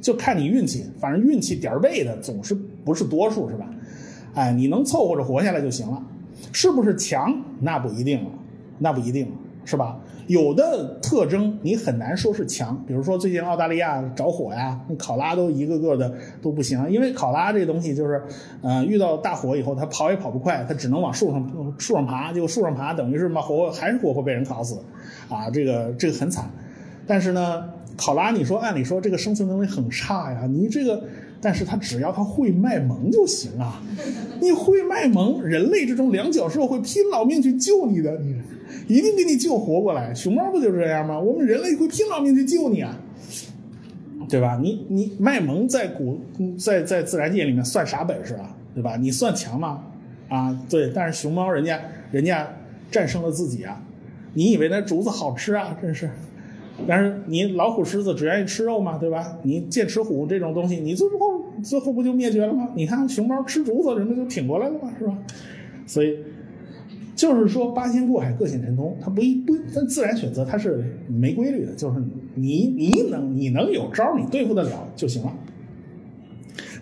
[0.00, 0.86] 就看你运气。
[1.00, 3.66] 反正运气点儿背的总是不是多数，是吧？
[4.34, 6.00] 哎，你能凑合着活下来就行了。
[6.52, 7.36] 是不是强？
[7.60, 8.30] 那不一定了，
[8.78, 9.32] 那不一定，
[9.64, 9.98] 是吧？
[10.26, 16.12] 有的特征你很难说是强，比如说最近澳大利亚着火呀，考拉都一个个的
[16.42, 18.20] 都不行，因为考拉这东西就是，
[18.60, 24.80] 呃，遇到大火以后它跑也跑不快，它只能往树上树上爬，结果树上爬等于是嘛活还是活活被人烤死，
[25.28, 26.50] 啊，这个这个很惨。
[27.06, 31.04] 但是呢，考拉你说按理说这个生存能力很差呀，你这个，
[31.40, 33.80] 但是它只要它会卖萌就行啊，
[34.40, 38.34] 你会卖萌，人类这种两脚兽会拼老命去救你的，你。
[38.88, 41.18] 一定给你救活过来，熊猫不就是这样吗？
[41.18, 42.98] 我们人类会拼老命去救你啊，
[44.28, 44.58] 对吧？
[44.62, 46.20] 你你卖萌在古
[46.58, 48.56] 在在自然界里面算啥本事啊？
[48.74, 48.96] 对吧？
[48.96, 49.82] 你算强吗？
[50.28, 52.48] 啊，对，但是熊猫人家人家
[52.90, 53.82] 战胜了自己啊！
[54.34, 55.76] 你以为那竹子好吃啊？
[55.80, 56.10] 真是，
[56.86, 59.38] 但是你老虎狮子只愿意吃肉嘛，对吧？
[59.42, 61.16] 你剑齿虎这种东西，你最后
[61.62, 62.68] 最后不就灭绝了吗？
[62.74, 65.16] 你看熊猫吃竹子，人家就挺过来了嘛，是吧？
[65.86, 66.18] 所以。
[67.16, 68.94] 就是说，八仙过海，各显神通。
[69.00, 71.74] 它不一不，但自然选择它是没规律的。
[71.74, 71.98] 就是
[72.34, 75.32] 你你能你能有招，你对付得了就行了。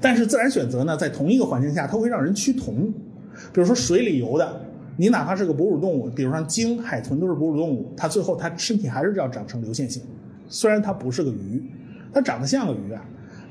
[0.01, 2.93] 但是自然选择呢，在同一个环境下，它会让人趋同。
[3.53, 4.61] 比如说水里游的，
[4.97, 10.03] 你哪怕是个哺乳动物，比如说鲸、海豚都是哺乳动物，它最后它身体还是要长成流线型。
[10.49, 11.63] 虽然它不是个鱼，
[12.13, 13.05] 它长得像个鱼啊。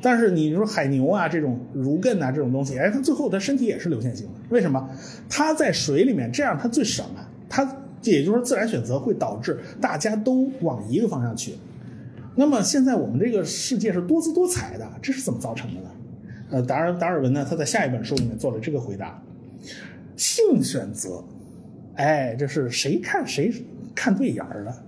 [0.03, 4.89] 但是你说海牛啊这种如艮啊这种东西，哎，它最后它身体也是流线型的，为什么？
[5.29, 7.27] 它在水里面，这样它最省啊。
[7.47, 7.63] 它
[8.01, 11.53] 也就是说自然选择会导致大家都往一个方向去。
[12.35, 15.89] 那么现在我们这个世界是多姿多彩的，这是怎么造成的呢？
[16.49, 19.21] 呃，达尔达尔文呢，他在下一本书里面做了这个回答：
[20.17, 21.23] 性选择。
[21.95, 23.53] 哎，这是谁看谁
[23.95, 24.83] 看对眼儿了。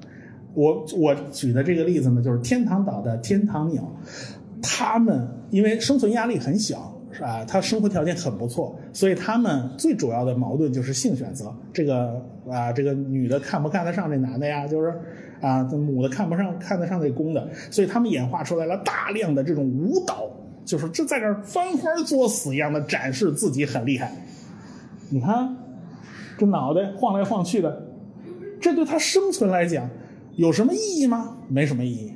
[0.55, 3.95] 我我举的这个例子呢，就是天堂岛的天堂鸟，
[4.61, 7.45] 他们因为生存压力很小，是吧？
[7.45, 11.53] 他生活条件很不错，所以他们最主要的矛盾就是性选择。
[11.71, 14.67] 这个啊，这个女的看不看得上这男的呀？
[14.67, 14.93] 就是
[15.41, 20.29] 啊，母的看不上看得上这公的，所以他们演化出来了大量的这种舞蹈，
[20.65, 24.11] 就是这在这儿翻花作死一样的展示自己很厉害。
[25.09, 25.55] 你看，
[26.37, 27.87] 这脑袋晃来晃去的，
[28.59, 29.89] 这对他生存来讲。
[30.37, 31.37] 有什么意义吗？
[31.47, 32.11] 没什么意义。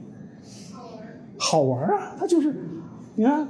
[1.42, 2.16] 好玩啊！
[2.20, 2.54] 它就是，
[3.16, 3.48] 你看，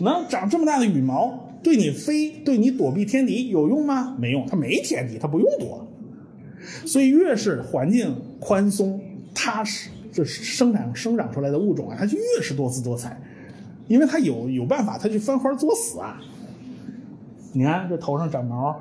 [0.00, 4.16] 能长这么大的羽毛，对你飞，对你躲避天敌有用吗？
[4.18, 5.86] 没用，它没天敌，它不用躲。
[6.84, 9.00] 所以越是环境宽松、
[9.32, 13.16] 踏实，这生产生长出来的物种啊，它就越是多姿多彩，
[13.86, 16.20] 因为它有有办法，它去翻花作死啊。
[17.52, 18.80] 你看这头上长毛，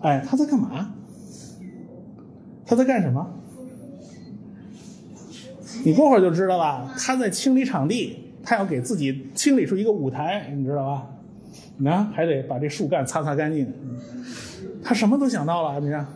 [0.00, 0.92] 哎，它在干嘛？
[2.66, 3.37] 它在干什么？
[5.84, 11.06] 你过会儿就知道了，他在清理场地，他要给自己清理出一个舞台，你知道吧？
[11.76, 13.72] 你看，还得把这树干擦擦干净。
[14.82, 16.06] 他什么都想到了，你看，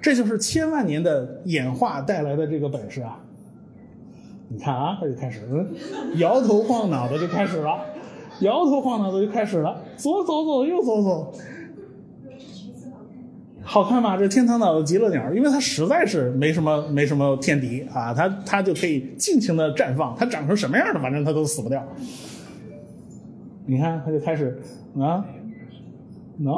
[0.00, 3.18] 这就是千万年的演化带来的这个本事啊！
[4.48, 5.40] 你看啊，他就开始，
[6.16, 7.80] 摇头晃脑的就开始了，
[8.40, 11.34] 摇头晃脑的就开始了，左走走，右走走。
[13.80, 14.16] 好看吧？
[14.16, 20.16] 这天堂岛的极乐鸟，因为它实在是没什么没什么天敌啊，它它就可以尽情的绽放。
[20.18, 21.86] 它长成什么样的，反正它都死不掉。
[23.66, 24.60] 你看，它就开始
[24.98, 25.24] 啊，
[26.38, 26.52] 能，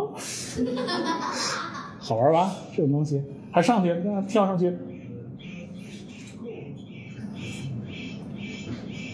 [1.98, 2.52] 好玩吧？
[2.74, 3.94] 这种东西还上去，
[4.26, 4.74] 跳上去，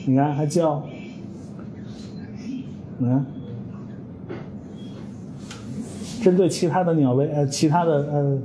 [0.07, 0.87] 你看还叫，
[3.01, 3.27] 嗯。
[6.27, 8.37] 针对其他的鸟类，呃，其他的，呃，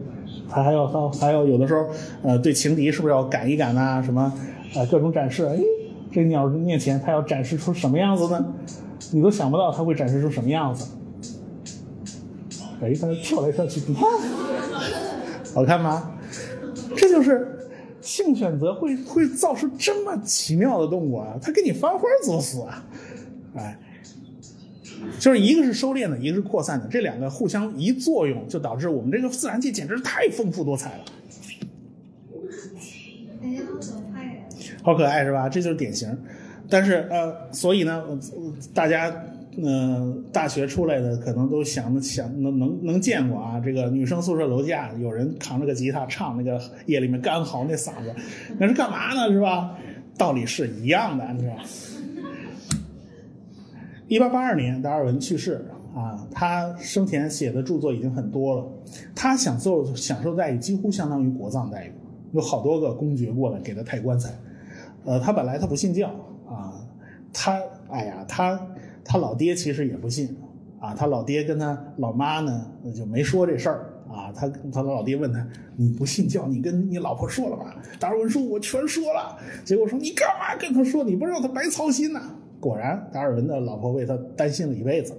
[0.47, 1.87] 它还要到，还要有的时候，
[2.21, 3.99] 呃，对情敌是不是要赶一赶呐？
[4.05, 4.31] 什么，
[4.75, 5.43] 呃，各种展示。
[5.47, 5.57] 哎，
[6.11, 8.53] 这鸟面前，它要展示出什么样子呢？
[9.11, 10.91] 你都想不到它会展示出什么样子。
[12.83, 14.03] 哎，它跳来跳去，你看，
[15.55, 16.11] 好看吗？
[16.95, 17.67] 这就是
[17.99, 21.35] 性选择会会造出这么奇妙的动物啊！
[21.41, 22.85] 它给你翻花作死啊！
[23.55, 23.75] 哎。
[25.21, 31.05] 就是一个是收敛的，一个是扩散的，这两个互相一作用，就导致我们这个自然界简直太丰富多彩了。
[34.81, 35.47] 好可爱是吧？
[35.47, 36.17] 这就是典型。
[36.67, 38.03] 但是呃，所以呢，
[38.73, 39.13] 大家
[39.57, 48.11] 嗯，大学出来的可能都想想能能能见过啊，这个女生宿舍楼下有人扛着个吉他唱那个夜里面干嚎那嗓子，
[48.57, 49.31] 那是干嘛呢？
[49.31, 49.77] 是吧？
[50.17, 51.57] 道理是一样的，你知道。
[54.11, 56.27] 一八八二年，达尔文去世啊。
[56.29, 58.65] 他生前写的著作已经很多了。
[59.15, 61.93] 他享受享受待遇几乎相当于国葬待遇，
[62.33, 64.29] 有好多个公爵过来给他抬棺材。
[65.05, 66.09] 呃，他本来他不信教
[66.45, 66.75] 啊，
[67.31, 67.57] 他
[67.89, 68.59] 哎呀，他
[69.01, 70.35] 他老爹其实也不信
[70.81, 70.93] 啊。
[70.93, 74.29] 他老爹跟他老妈呢就没说这事儿啊。
[74.35, 75.47] 他他老爹问他
[75.77, 81.01] ：“你不信教，你跟你老婆说了吧？”达尔文说：“我全说了。”结果说：“你干嘛跟他说？
[81.01, 82.21] 你不让他白操心呐？”
[82.61, 85.13] 果然，达尔文的老婆为他担心了一辈子，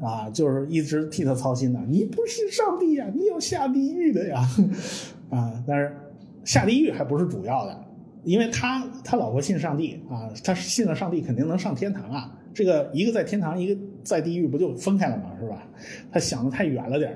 [0.00, 1.80] 啊，就是一直替他操心的。
[1.88, 3.06] 你不信上帝呀？
[3.14, 4.46] 你要下地狱的呀，
[5.30, 5.64] 啊！
[5.66, 5.96] 但是
[6.44, 7.84] 下地狱还不是主要的，
[8.24, 12.38] 因为他他老婆信上帝啊，他信了上帝肯定能上天堂啊。
[12.52, 15.30] 这个一个在天堂，一个在地狱，不就分开了吗？
[15.40, 15.66] 是吧？
[16.12, 17.12] 他想的太远了点，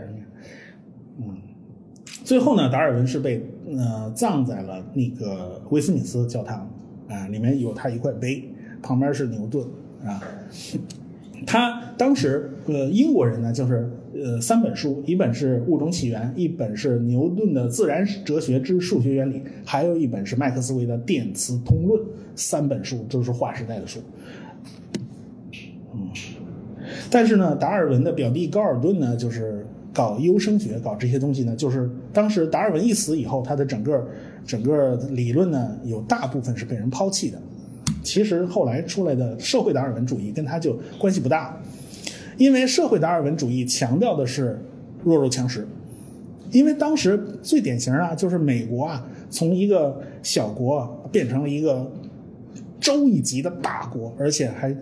[1.18, 1.36] 嗯。
[2.24, 3.44] 最后呢，达尔文是被
[3.76, 6.66] 呃葬在了那个威斯敏斯教堂
[7.08, 8.49] 啊，里面有他一块碑。
[8.82, 9.66] 旁边是牛顿
[10.04, 10.22] 啊，
[11.46, 22.00] 他当时呃英国人呢就是呃三本书，一本是《物种起源》，一本是牛顿的《自然哲学之数学原理》，还有一本是麦克斯韦的《电磁通论》，
[22.34, 24.00] 三本书都是划时代的书。
[25.94, 26.08] 嗯，
[27.10, 34.08] 但是呢，达尔文的表弟高尔顿呢，就是搞优生学，搞这些东西呢，就是当时达尔文一死以后，他的整个
[34.44, 37.40] 整个理论呢，有大部分是被人抛弃的。
[38.02, 41.60] 其实后来出来的社会达尔文主义跟他就关系不大，
[42.36, 44.58] 因为社会达尔文主义强调的是
[45.04, 45.66] 弱肉强食，
[46.50, 51.90] 因为当时最典型啊，就是美国啊，从一个小国变成了一个。
[52.80, 54.74] 州一级的大国，而且还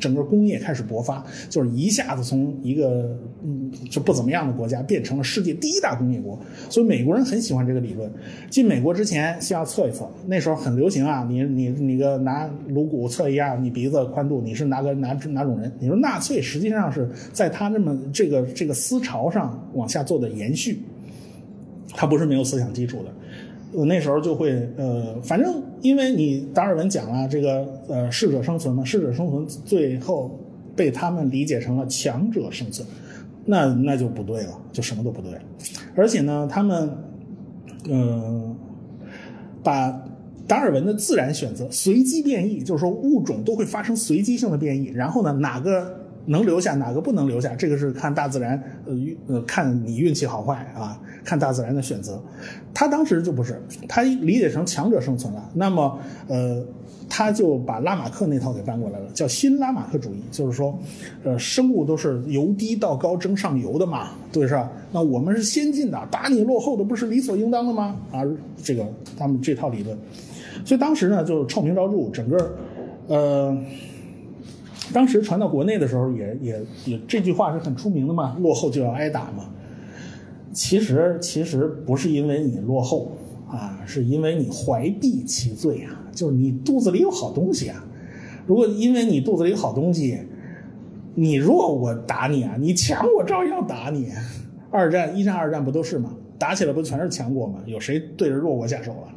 [0.00, 6.38] 整个工业开始勃发，就是一下子从一个嗯就不怎么样的国家变成了世界第一大工业国。
[6.70, 8.10] 所以美国人很喜欢这个理论。
[8.50, 15.70] 进美国之前先要测一测，那时候很流行啊，你你你个拿颅骨测一下你鼻子宽度，你是哪个哪哪种人？
[15.78, 20.80] 你说纳粹实际上是在他那么这个这个思潮上往下做的延续。
[21.98, 23.10] 他不是没有思想基础的。
[23.76, 30.40] 我那时候就会呃，反正因为你达尔文讲了这个呃适者生存嘛，适者生存最后
[30.74, 32.88] 被他们理解成了强者生存，
[33.44, 35.32] 那那就不对了，就什么都不对。
[35.94, 36.90] 而且呢，他们
[37.88, 38.56] 嗯、
[39.62, 39.90] 把
[40.48, 48.94] 达尔文的自然选择随机变异，就是说物种都会发生随机性的变异，然后呢哪个能留下，哪个不能留下，这个是看大自然呃
[49.28, 52.20] 呃看你运气好坏啊，看大自然的选择。
[52.74, 55.98] 他当时就不是，他理解成强者生存了，那么
[56.28, 56.62] 呃
[57.08, 60.76] 他就把拉马克那套给搬过来了，叫新拉马克主义，就是说
[61.22, 64.70] 呃生物都是由低到高争上游的嘛，对是吧？
[64.92, 67.96] 那我们是先进的，打你落后的不是理所应当的吗？
[68.10, 68.22] 啊，
[68.62, 68.84] 这个
[69.16, 69.96] 他们这套理论。
[70.64, 72.56] 所以当时呢，就臭名昭著，整个，
[73.06, 73.56] 呃，
[74.96, 79.44] 当时传到国内的时候也，也也这句话是很出名的嘛，落后就要挨打嘛。
[80.54, 83.12] 其实其实不是因为你落后
[83.46, 87.84] 啊，是因为你怀璧其罪啊，就是你肚子里有好东西啊。
[88.46, 90.18] 如果因为你肚子里有好东西，
[91.14, 94.08] 你弱我打你啊，你强我照样打你。
[94.70, 96.14] 二战、一战、二战不都是吗？
[96.38, 97.58] 打起来不全是强国吗？
[97.66, 99.12] 有谁对着弱国下手了？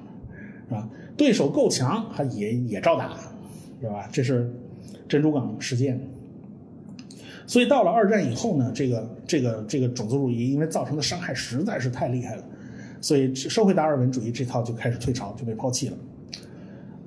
[0.67, 0.89] 是吧？
[1.15, 3.11] 对手够强，还也也照打，
[3.79, 4.09] 是吧？
[4.11, 4.53] 这是
[5.07, 5.99] 珍珠港事件。
[7.47, 12.43] 所以到了二战以后呢，这个这个这个种族主义因为造成的伤害实在是太厉害了，
[13.01, 15.97] 所以社会达尔文主义这套就开始退潮，就被抛弃了。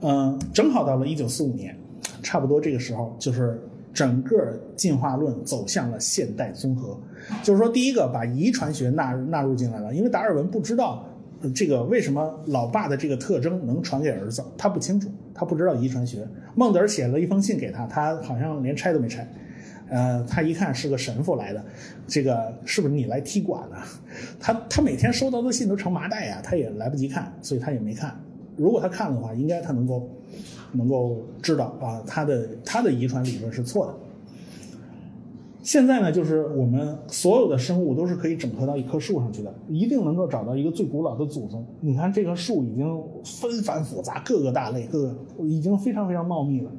[0.01, 1.77] 嗯，正好到了一九四五年，
[2.23, 3.63] 差不多这个时候，就是
[3.95, 6.99] 整个进化论走向了现代综合，
[7.45, 11.09] 就是说，第一个把遗传学纳纳入进来了，因为达尔文不知道。
[11.57, 14.45] 这个为什么老爸的这个特征能传给儿子？
[14.57, 16.25] 他不清楚，他不知道遗传学。
[16.55, 19.27] 孟德尔写了一封信给他，他好像连拆都没拆。
[19.89, 21.63] 呃，他一看是个神父来的，
[22.07, 23.77] 这个是不是你来踢馆呢？
[24.41, 28.19] 他他每天收到的信都成麻袋呀，他也来不及看，所以他也没看。
[28.57, 30.09] 如果他看的话，应该他能够
[30.73, 33.95] 能够知道啊，他的他的遗传理论是错的。
[35.63, 41.65] 现在呢，就是我们所有的生物都是可以整合到一棵树上去的，一定能够找到一个最古老的祖宗。
[41.81, 46.71] 你看这棵树已经纷繁复杂，各个大类，各个已经非常非常茂密了。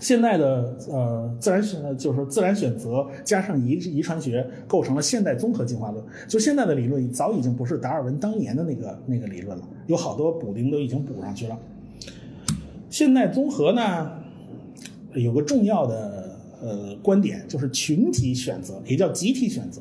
[0.00, 6.02] 现在的呃自然选就是自然选择加上遗遗传学，构成了现代综合进化论。
[6.26, 11.58] 就现在的理论早已经不是达尔文当年的那个那个理论了，有好多补丁都已经补上去了。
[12.88, 14.10] 现代综合呢，
[15.12, 16.19] 有个重要的。
[16.62, 19.80] 呃，观点就是群体选择，也叫集体选择，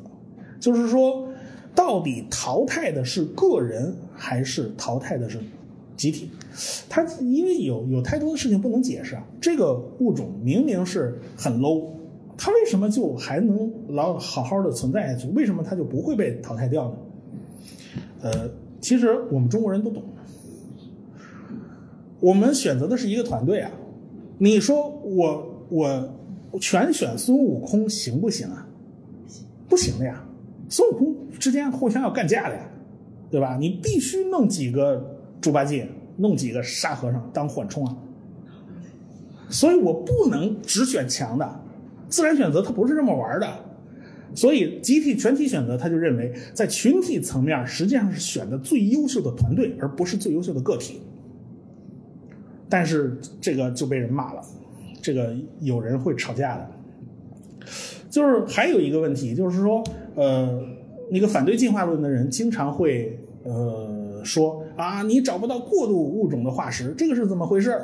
[0.61, 1.27] 就是说，
[1.75, 5.37] 到底淘汰的是个人还是淘汰的是
[5.97, 6.29] 集体？
[6.87, 9.27] 它因为有有太多的事情不能解释啊。
[9.41, 11.89] 这个物种明明是很 low，
[12.37, 15.27] 它为什么就还能老好好的存在下去？
[15.31, 16.95] 为什么它就不会被淘汰掉呢？
[18.21, 18.49] 呃，
[18.79, 20.01] 其实我们中国人都懂，
[22.21, 23.69] 我们选择的是一个团队啊。
[24.37, 26.15] 你说我我。
[26.57, 28.65] 全选孙悟空行不行啊？
[29.67, 30.23] 不行的呀，
[30.69, 32.61] 孙悟空之间互相要干架的呀，
[33.29, 33.57] 对吧？
[33.59, 35.87] 你必须弄几个猪八戒，
[36.17, 37.95] 弄几个沙和尚当缓冲啊。
[39.49, 41.61] 所以我不能只选强的，
[42.07, 43.47] 自然选择它不是这么玩的。
[44.35, 51.01] 所以集体全体选择，他就认为在群体层面实际上是选的最优秀的团队，而不是最优秀的个体。
[52.69, 54.43] 但是这个就被人骂了。
[55.01, 56.69] 这个有人会吵架的，
[58.09, 59.83] 就是还有一个问题，就是说，
[60.15, 60.61] 呃，
[61.11, 67.79] 那个反对进化论的人经常会呃说啊，你找不到过渡物种的化石，这个是怎么回事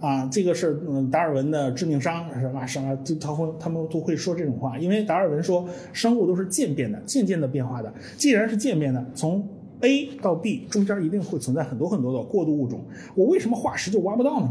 [0.00, 0.26] 啊？
[0.26, 2.66] 这个是嗯达尔文的致命伤是吧？
[2.66, 2.98] 什么？
[3.20, 7.92] 他会他们都会说这种话，因为达尔文说生物都是渐变的，渐渐的变化的。
[8.16, 9.46] 既然是渐变的，从
[9.80, 14.50] A 到 B 中间一定会存在很多很多的过渡物种，我为什么化石就挖不到呢？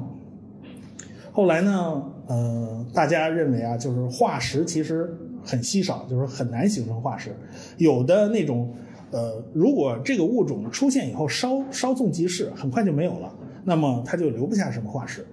[1.36, 5.14] 后来呢，呃，大家认为啊，就是化石其实
[5.44, 7.36] 很稀少，就是很难形成化石。
[7.76, 8.74] 有的那种，
[9.12, 13.30] 呃，如果这个物种出现以后稍稍纵即逝，很快就没有了，
[13.66, 15.28] 那么它就留不下什么化石。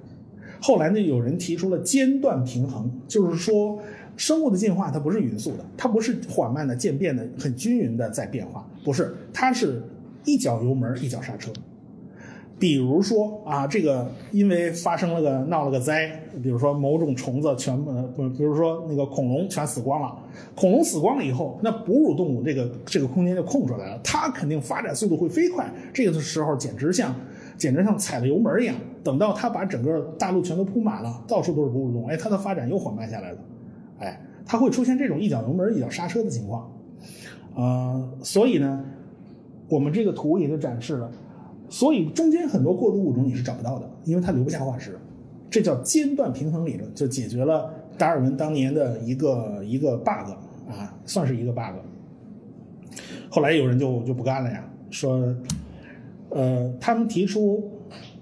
[0.60, 3.78] 后来呢，有人提出了间断平衡，就是说，
[4.16, 9.80] 生物的进化它不是匀速的，它不是缓慢的渐变的、很均匀的在变化，不是，它是
[10.24, 11.52] 一脚油门一脚刹车。
[12.58, 16.08] 比如说啊，这个因为发生了个闹了个灾，
[16.42, 20.16] 比如说某种虫子全呃不，比如说那个恐龙全死光了，
[20.54, 27.12] 恐龙死光了以后，那哺乳动物这个这个空间就空出来了，它肯定发展速度会飞快，这个时候简直像
[27.56, 28.76] 简直像踩了油门一样。
[29.02, 33.38] 等到它把整个大陆全都铺满了，到处都是哺乳动物，哎，它的发展又缓慢下来了，
[33.98, 36.70] 哎，它会出现这种一脚油门一脚刹车的情况，
[37.56, 38.84] 呃，所以呢。
[39.68, 41.10] 我们这个图也就展示了，
[41.72, 44.98] 所以中间很多过渡物种你是找不到的，因为它留不下化石。
[45.50, 50.30] 这叫间断平衡理论，就解决了达尔文当年的一个一个 bug
[50.68, 51.78] 啊，算是一个 bug。
[53.30, 55.34] 后来有人就就不干了呀，说，
[56.28, 57.72] 呃，他们提出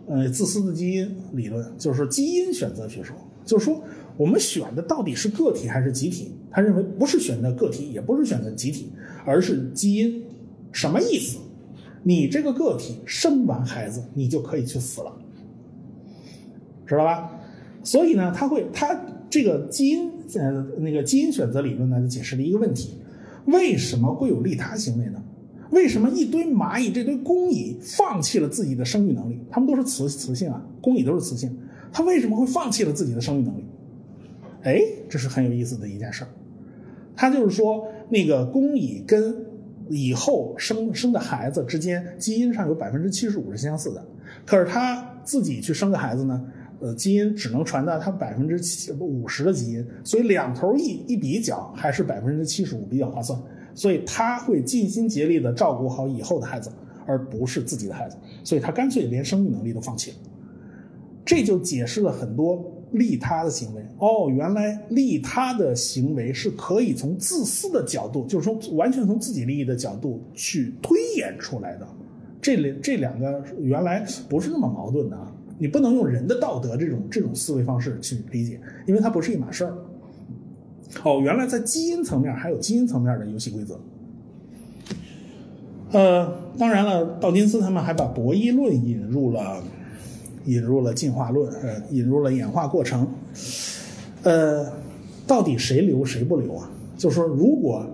[0.07, 3.83] 呃自私的基因理论，就是基因选择学说，就是说
[4.17, 6.33] 我们选的到底是个体还是集体？
[6.53, 8.93] 他认为不是选择个体，也不是选择集体，
[9.25, 10.23] 而是基因。
[10.71, 11.39] 什么意思？
[12.03, 15.13] 你这个个体生完孩子，你就可以去死了，
[16.87, 17.31] 知道吧？
[17.83, 18.99] 所以呢，他会他
[19.29, 22.95] 这个基因呃那个基因选择理论呢，就解释了一个问题：
[23.47, 25.23] 为什么会有利他行为呢？
[25.71, 29.39] 为什么一堆蚂蚁这堆工蚁放弃了自己的生育能力？
[29.51, 31.57] 它们都是雌雌性啊，工蚁都是雌性，
[31.93, 33.65] 它为什么会放弃了自己的生育能力？
[34.63, 36.29] 哎，这是很有意思的一件事儿。
[37.15, 39.35] 他就是说，那个工蚁跟
[39.91, 44.07] 以后生生的孩子之间基因上有百分之七十五是相似的，
[44.47, 46.43] 可是他自己去生个孩子呢，
[46.79, 53.37] 呃，基因只能传到他百分之七五十的基因，所以两头一一比较，还是百分之七十五比较划算，
[53.75, 56.71] 所以他会尽心竭力的照顾好以后的孩子，
[57.05, 60.17] 而不是自己的孩子，所以他干脆连生育能力都放弃了，
[61.25, 62.65] 这就解释了很多。
[62.93, 71.87] 利他的行为哦，原来利他的行为是可以从自私的角度，就是说完全从自己利益的角度去推演出来的。
[72.43, 75.31] 这两这两个原来不是那么矛盾的啊！
[75.59, 79.75] 你不能用人的道德这种这种思维方式去理解，因为它不是一码事儿。
[81.05, 83.79] 哦，原来在基因层面还有基因层面的游戏规则。
[85.93, 89.63] 呃，当然了，道金斯他们还把博弈论引入了。
[90.45, 93.07] 引入了进化论，呃，引入了演化过程，
[94.23, 94.67] 呃，
[95.27, 96.71] 到底谁留谁不留啊？
[96.97, 97.87] 就是说，如果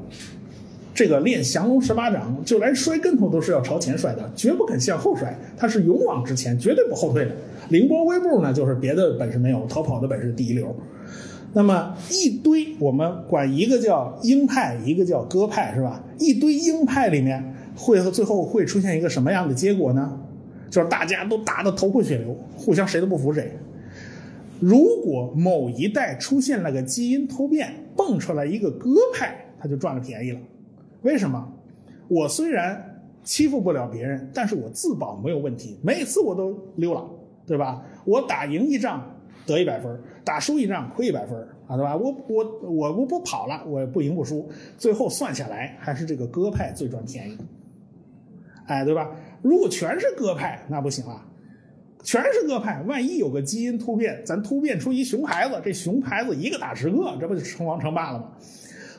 [0.95, 7.33] 这个练降龙十八掌，就连摔跟头都是要朝前摔的，绝不肯向后摔，他是勇往直前，绝对不后退的。
[7.69, 10.75] 凌波微步呢，就是别的本事没有，逃跑的本事第一流。
[11.53, 16.03] 那么一堆，我们管一个叫鹰派，一个叫鸽派，是吧？
[16.19, 20.21] 一堆鹰派里面，会最后会出现一个什么样的结果呢？
[20.71, 23.53] 就是大家都打得头破血流，互相谁都不服谁。
[24.61, 30.41] 如果某一代出现了个基因突变，蹦出来一个鸽派，他就赚了便宜了。
[31.03, 31.53] 为什么？
[32.09, 37.05] 我虽然欺负不了别人，但是我自保没有问题，每次我都溜了，
[37.47, 37.85] 对吧？
[38.05, 39.05] 我打赢一仗
[39.45, 41.97] 得一百分，打输一仗亏一百分，啊，对吧？
[41.97, 44.49] 我我我我不跑了，我不赢不输，
[44.79, 47.37] 最后算下来还是这个鸽派最赚便宜，
[48.67, 49.11] 哎，对吧？
[49.43, 51.27] 如果全是鸽派，那不行啊。
[52.03, 58.31] 全是鸽派，万一有个基因突变，咱突变出一熊孩子，这熊孩子一个打十个，这不就称王称霸了吗？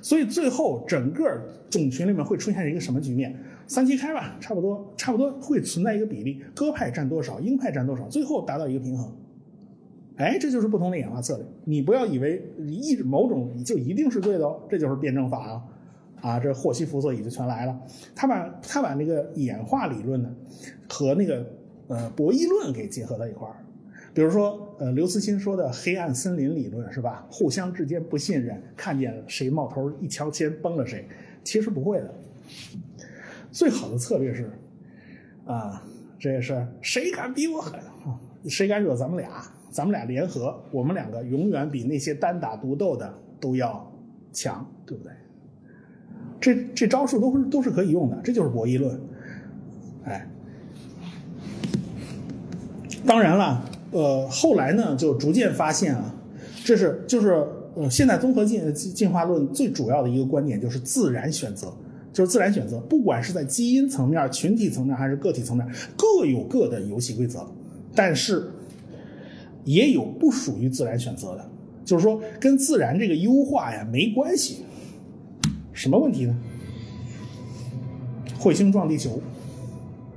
[0.01, 1.23] 所以最后整个
[1.69, 3.33] 种群里面会出现一个什么局面？
[3.65, 9.09] 三七开吧，差不多，差不多会存在一个比例，鸽派占多少，鹰派占多少，最后达到一个平衡。
[10.17, 11.45] 哎，这就是不同的演化策略。
[11.63, 15.63] 你不要以为一某种就一定是对的哦，这就是辩证法啊。
[16.21, 17.79] 啊，这霍希福所以就全来了。
[18.15, 20.29] 他把他把那个演化理论呢，
[20.89, 21.45] 和那个
[21.87, 23.55] 呃博弈论给结合到一块儿。
[24.13, 27.27] 比如说，呃，刘慈欣说的黑暗森林理论是吧？
[27.29, 31.07] 互相之间不信任，看见谁冒头一枪先崩了谁。
[31.43, 32.13] 其实不会的。
[33.51, 34.51] 最好的策略是，
[35.45, 35.83] 啊，
[36.17, 38.19] 这也是谁敢比我狠啊？
[38.49, 39.43] 谁敢惹咱们俩？
[39.69, 43.91] 咱们俩联合，我们两个永远比那些单打独斗的都要
[44.33, 45.13] 强，对不对？
[46.39, 48.99] 这这招数都是都是可以用的，这就是博弈论，
[50.03, 50.27] 哎，
[53.05, 56.13] 当然了，呃，后来呢就逐渐发现啊，
[56.63, 57.43] 这是就是
[57.75, 61.73] 呃，现在综合进进化论最主要的一个观点就是自然选择，
[62.13, 65.67] 就是自然选择，不管是在基因层面、群体层面还是个体层面，
[65.97, 67.45] 各有各的游戏规则，
[67.95, 68.47] 但是
[69.63, 71.49] 也有不属于自然选择的，
[71.83, 74.63] 就是说跟自然这个优化呀没关系。
[75.77, 76.35] 什么问题呢？
[78.39, 79.21] 彗星撞地球，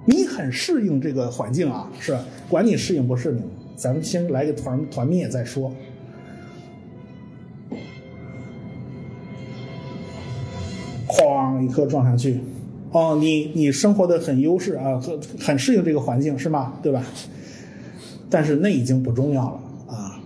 [0.07, 2.17] 你很适应这个环境啊，是？
[2.49, 3.43] 管你适应不适应，
[3.77, 5.71] 咱们先来个团团灭再说。
[11.07, 12.41] 哐，一颗撞上去，
[12.93, 16.79] 哦，你你生活的很优势啊，很很适应这个环境是吗？
[16.83, 17.05] 对吧？
[18.31, 20.19] 但是那已经不重要了啊。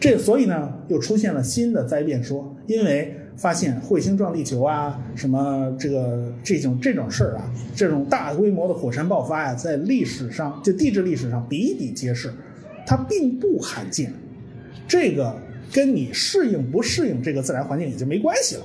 [0.00, 3.16] 这所以呢，又出现了新的灾变说，因为。
[3.36, 12.32] 发现彗星撞地球啊，什么这个这种这种事儿啊，这种大规模的火山爆发呀，在历史上就地质历史上比比皆是，
[12.86, 14.12] 它并不罕见。
[14.86, 15.34] 这个
[15.72, 18.62] 跟你适应不适应这个自然环境已经没关系了。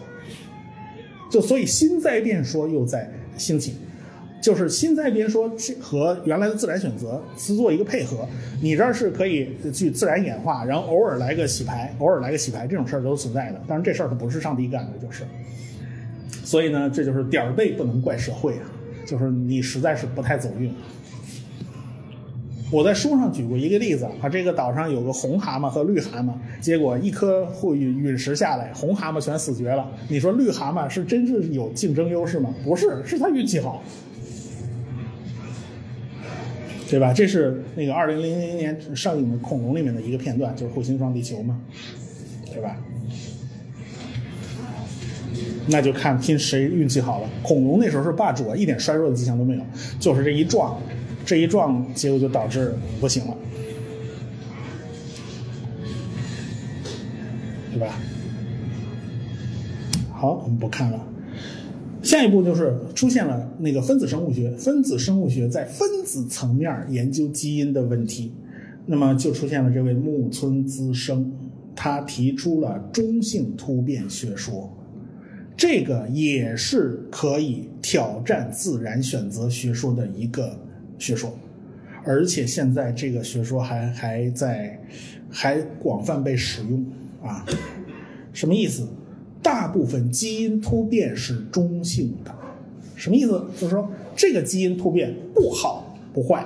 [1.30, 3.76] 就所以新灾变说又在兴起，
[4.42, 8.28] 就是新灾别说去和原来的自然选择是做一个配合。
[8.62, 13.62] 你这儿是可以去自然演化，然后偶尔来个洗牌，偶尔来个洗牌，这种事儿都存在的。
[13.68, 15.24] 当然这事儿它不是上帝干的，就是。
[16.44, 18.64] 所以呢，这就是点儿背不能怪社会啊，
[19.06, 20.72] 就是你实在是不太走运。
[22.70, 29.90] 我在书上举过一个例子啊，这个岛上有个红蛤蟆和绿蛤蟆，结果一颗陨陨石下来，红蛤蟆全死绝了。
[30.10, 32.54] 你说绿蛤蟆是真是有竞争优势吗？
[32.66, 33.82] 不是，是他运气好，
[36.90, 37.14] 对吧？
[37.14, 41.60] 这是那个二零零零年上映的《恐龙》里面的一个片段，就是彗星撞地球嘛，
[42.52, 42.78] 对吧？
[45.70, 47.30] 那就看拼谁运气好了。
[47.44, 49.62] 恐龙那时候是霸主啊，一点衰弱的迹象都没有，
[50.00, 50.80] 就是这一撞。
[51.26, 53.38] 这一撞，结果就导致不行了，
[57.74, 58.00] 对吧？
[60.14, 61.06] 好，我们不看了。
[62.08, 68.32] 下一步就是出现了那个分子生物学，分子生物学在分子层面研究基因的问题，
[68.86, 71.30] 那么就出现了这位木村资生，
[71.76, 74.74] 他提出了中性突变学说，
[75.58, 80.58] 这个也是可以挑战自然选择学说的一个。
[80.98, 81.38] 学说，
[82.06, 84.82] 而且现在这个学说还还在，
[85.30, 86.84] 还广泛被使用
[87.22, 87.46] 啊？
[88.32, 88.88] 什么意思？
[89.42, 92.34] 大部分基因突变是中性的，
[92.96, 93.32] 什么意思？
[93.58, 96.46] 就是说这个基因突变不好不坏。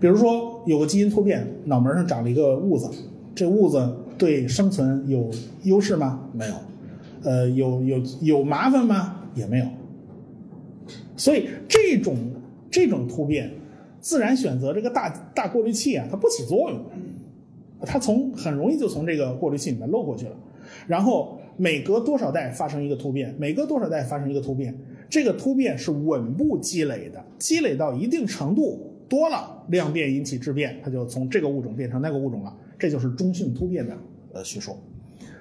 [0.00, 2.90] 比如说有个基因突变，脑门上长了一个痦子，
[3.34, 5.30] 这痦子对生存有
[5.62, 6.28] 优势吗？
[6.32, 6.54] 没有。
[7.22, 9.16] 呃，有有有麻烦吗？
[9.34, 9.66] 也没有。
[11.16, 12.16] 所以这种。
[12.72, 13.50] 这种突变，
[14.00, 16.78] 自然选择这个大大过滤器啊，它不起作用，
[17.80, 20.32] 它从很容易就从这个过滤器里面漏过去了。
[20.86, 24.76] 然后每隔多少代发生一个突变，每隔多少代发生一个突变，
[25.08, 32.56] 这个突变是稳步积累的，积累到一定程度多了，量变引起质变，它就从这个物种变成那个物种了。
[32.78, 33.96] 这就是中性突变的
[34.32, 34.78] 呃学说。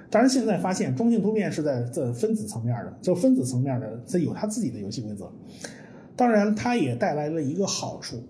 [0.09, 5.31] 当然现在发现中性突变是在在分子层面的，就分子层面的它有它自己的游戏规则。
[6.15, 8.21] 当然，它也带来了一个好处，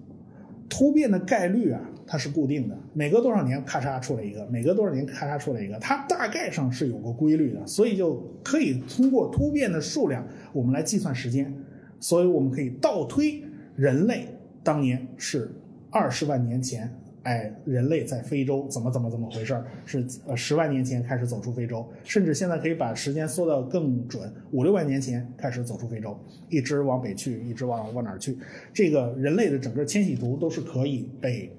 [0.69, 11.53] 突变的概率啊，它是固定的，每隔多少年咔嚓出来一个，每隔多少年咔嚓出来一个，它大概上是有个规律的，所以就可以通过突变的数量，我们来计算时间，
[11.99, 13.43] 所以我们可以倒推
[13.75, 14.27] 人类
[14.63, 15.51] 当年是
[15.89, 16.89] 二十万年前。
[17.29, 26.19] 哎，人类在非洲怎么怎么怎么回事是呃十万年前开始走出非洲，甚至现在可以把时间缩到更准，五六万年前开始走出非洲，
[26.49, 28.35] 一直往北去，一直往往哪儿去？
[28.73, 31.55] 这个人类的整个迁徙图都是可以被，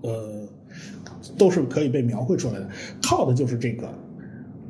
[0.00, 0.48] 呃，
[1.38, 2.68] 都是可以被描绘出来的，
[3.00, 3.88] 靠的就是这个。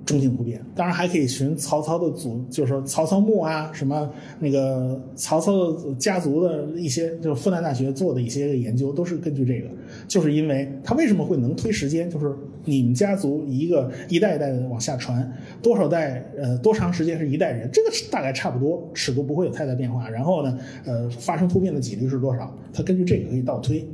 [0.04, 9.68] 中性突变，当然还可以寻曹操的祖，就是说曹操墓啊，什么那个曹操的家族的一些，就是复旦大学做的一些研究，都是根据这个。
[10.08, 12.34] 就是因为他为什么会能推时间，就是
[12.64, 15.32] 你们家族一个一代一代的往下传，
[15.62, 20.08] 多少代，呃，多长时间是一代人，这个大概差不多，尺度不会有太大变化。
[20.08, 22.52] 然后呢，呃，发生突变的几率是多少？
[22.72, 23.86] 他根据这个可以倒推。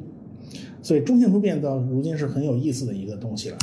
[0.80, 3.58] 所以中性突变到如今是很有意思的一个东西了，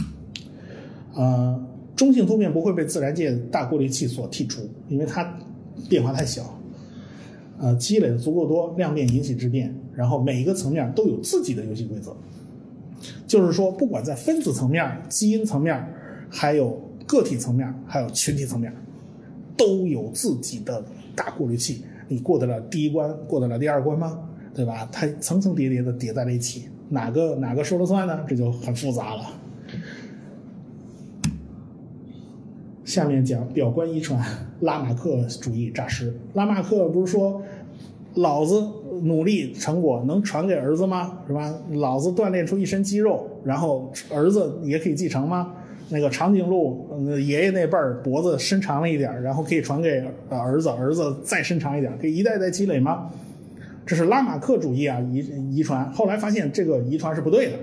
[1.16, 1.60] 啊。
[1.96, 5.38] 中性突变不会被自然界大过滤器所剔除，因为它
[5.88, 6.60] 变化太小，
[7.58, 12.16] 呃，积累的足够多，量变引起质变，然后每一个层面都有自己的游戏规则。
[13.28, 15.86] 就是说，不管在分子层面、基因层面，
[16.30, 18.74] 还有个体层面，还有群体层面，
[19.56, 20.84] 都有自己的
[21.16, 21.84] 大过滤器。
[22.08, 24.20] 你过得了第一关，过得了第二关吗？
[24.54, 24.88] 对吧？
[24.92, 28.26] 它层层叠叠的叠在了一起，哪个哪个说了算呢？
[28.28, 29.24] 这就很复杂了。
[32.86, 34.24] 下面讲表观遗传，
[34.62, 36.14] 拉马克主义诈尸。
[36.34, 37.42] 拉马克不是说，
[38.14, 38.64] 老子
[39.02, 41.18] 努力成果能传给儿子吗？
[41.28, 41.52] 是吧？
[41.72, 45.52] 老子锻炼出一身肌肉，然后儿子也可以继承吗？
[45.90, 53.10] 那个长颈鹿爷爷那辈儿脖子伸长了一点，然后可以传给儿子，儿子再伸长一点，可以一代代积累吗？
[53.84, 55.92] 这是拉马克主义啊，遗遗传。
[55.92, 57.54] 后来发现这个遗传是不对的，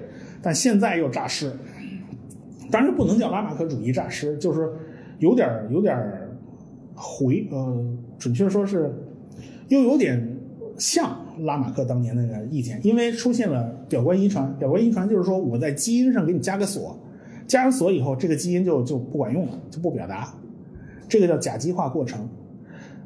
[0.43, 1.53] 但现在又诈尸。
[2.73, 4.69] 当然不能叫拉马克主义诈尸，就是。
[5.19, 6.31] 有点儿有点儿
[6.95, 7.85] 回，呃，
[8.19, 8.93] 准确说是
[9.69, 10.37] 又有点
[10.79, 14.55] 像拉马克当年那个意见，因为出现了表观遗传。
[14.59, 16.99] 表观遗传就是说我在基因上给你加个锁，
[17.47, 20.35] 加上锁以后，这个基因就就不管用了，就不表达，
[21.09, 22.29] 这个叫甲基化过程。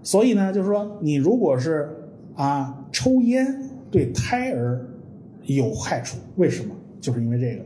[0.02, 1.88] 所以呢，就是说你如果是
[2.34, 3.46] 啊抽烟
[3.90, 4.84] 对胎儿
[5.44, 6.74] 有害处，为什么？
[7.00, 7.62] 就是因为这个，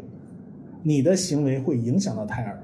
[0.82, 2.58] 你的行为会影响到胎儿。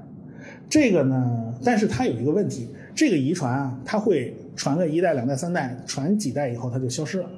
[0.69, 7.29] 这个呢，但是它有一个问题，这个遗传啊，它会传个一代、两代、三代，传几代以后它就消失了，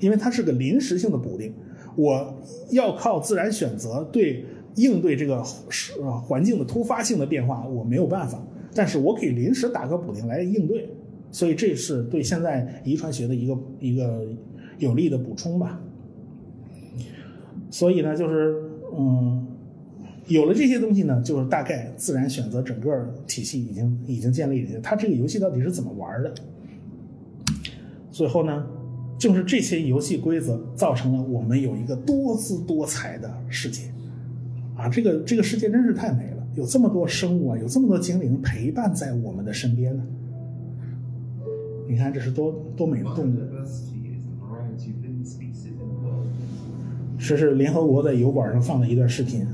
[0.00, 1.54] 因为它是个临时性的补丁，
[1.94, 5.44] 我要靠自然选择对应对这个
[6.00, 8.42] 呃环境的突发性的变化，我没有办法，
[8.74, 10.88] 但是我可以临时打个补丁来应对，
[11.30, 14.26] 所以这是对现在遗传学的一个一个
[14.78, 15.80] 有力的补充吧。
[17.70, 18.56] 所以呢，就是
[18.98, 19.46] 嗯。
[20.28, 24.80] 有了这些东西呢，就是大概自然选择整个体系已经已经建立了。
[24.80, 26.32] 它这个游戏到底是怎么玩的？
[28.10, 28.64] 最后呢，
[29.18, 33.82] 就是这些游戏规则造成了我们有一个多姿多彩的世界。
[34.76, 40.02] 啊，这个这个世界真是太美了，有这么多生物啊，有这么多精灵陪伴在我们的身边呢。
[41.88, 43.36] 你看，这是多多美的动物。
[47.18, 49.46] 这是联合国在油管上放的一段视频。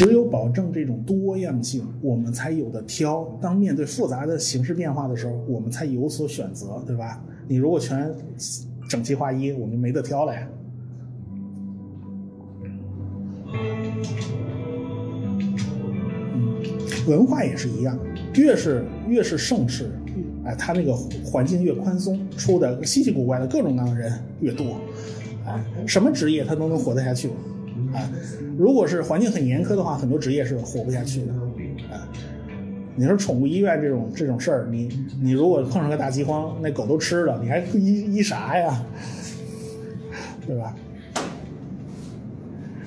[0.00, 3.22] 只有保证这种多样性，我们才有的挑。
[3.38, 7.22] 当面对复杂的形势变化的时候，我们才有所选择，对吧？
[7.46, 8.10] 你如果全
[8.88, 10.48] 整齐划一，我们没得挑了呀。
[16.32, 16.54] 嗯，
[17.06, 17.98] 文化也是一样，
[18.36, 19.90] 越是越是盛世，
[20.46, 24.78] 哎，它那个环境越宽松，出的稀奇古怪的各种各样的人越多，
[25.44, 27.28] 哎，什么职业他都能活得下去。
[27.92, 28.10] 啊，
[28.56, 31.32] 如果是环境很严苛的话，很多职业是活不下去的。
[31.92, 32.06] 啊，
[32.96, 34.88] 你说宠物医院这种这种事儿，你
[35.20, 38.84] 你如果碰上个大饥荒，那狗都吃了，你还医医啥呀？
[40.46, 40.76] 对吧？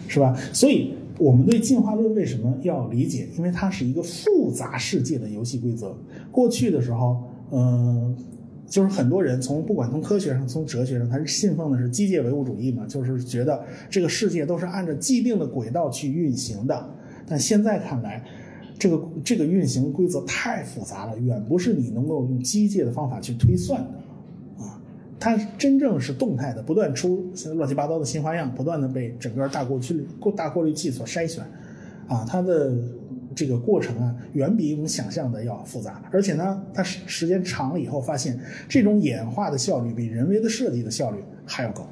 [0.07, 0.35] 是吧？
[0.51, 3.27] 所以我们对进化论为什么要理解？
[3.37, 5.95] 因为它是一个复杂世界的游戏规则。
[6.31, 8.15] 过去的时候，嗯。
[8.67, 16.89] 就是很多人从不管从科学上从哲学上，他是信奉的是机械唯物主义嘛，就是觉得这个世界都是按照既定的轨道去运行的。
[17.27, 18.23] 但现在看来，
[18.79, 24.81] 这个这个运行规则太复杂了，远不是你能够用机械的方法去推算的啊。
[25.19, 31.43] 它真正是动态的，不断出乱七八糟的新花样，不断的被整个大过滤大过滤器所筛选
[32.07, 32.73] 啊，它的。
[33.35, 41.83] 这个过程啊，远比我们想象的要复杂，而且呢，它时时间长了以后，发现这种演化的效率比人为的设计的效率还要高，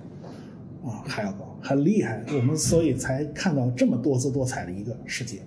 [0.84, 2.24] 啊，还要高，很厉害。
[2.28, 5.40] 我们所以才看到这么多姿多彩的一个世界，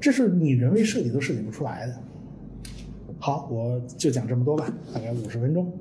[0.00, 1.94] 这是你人为设计都设计不出来的。
[3.18, 5.72] 好，我就讲这么多吧，大概五十分钟。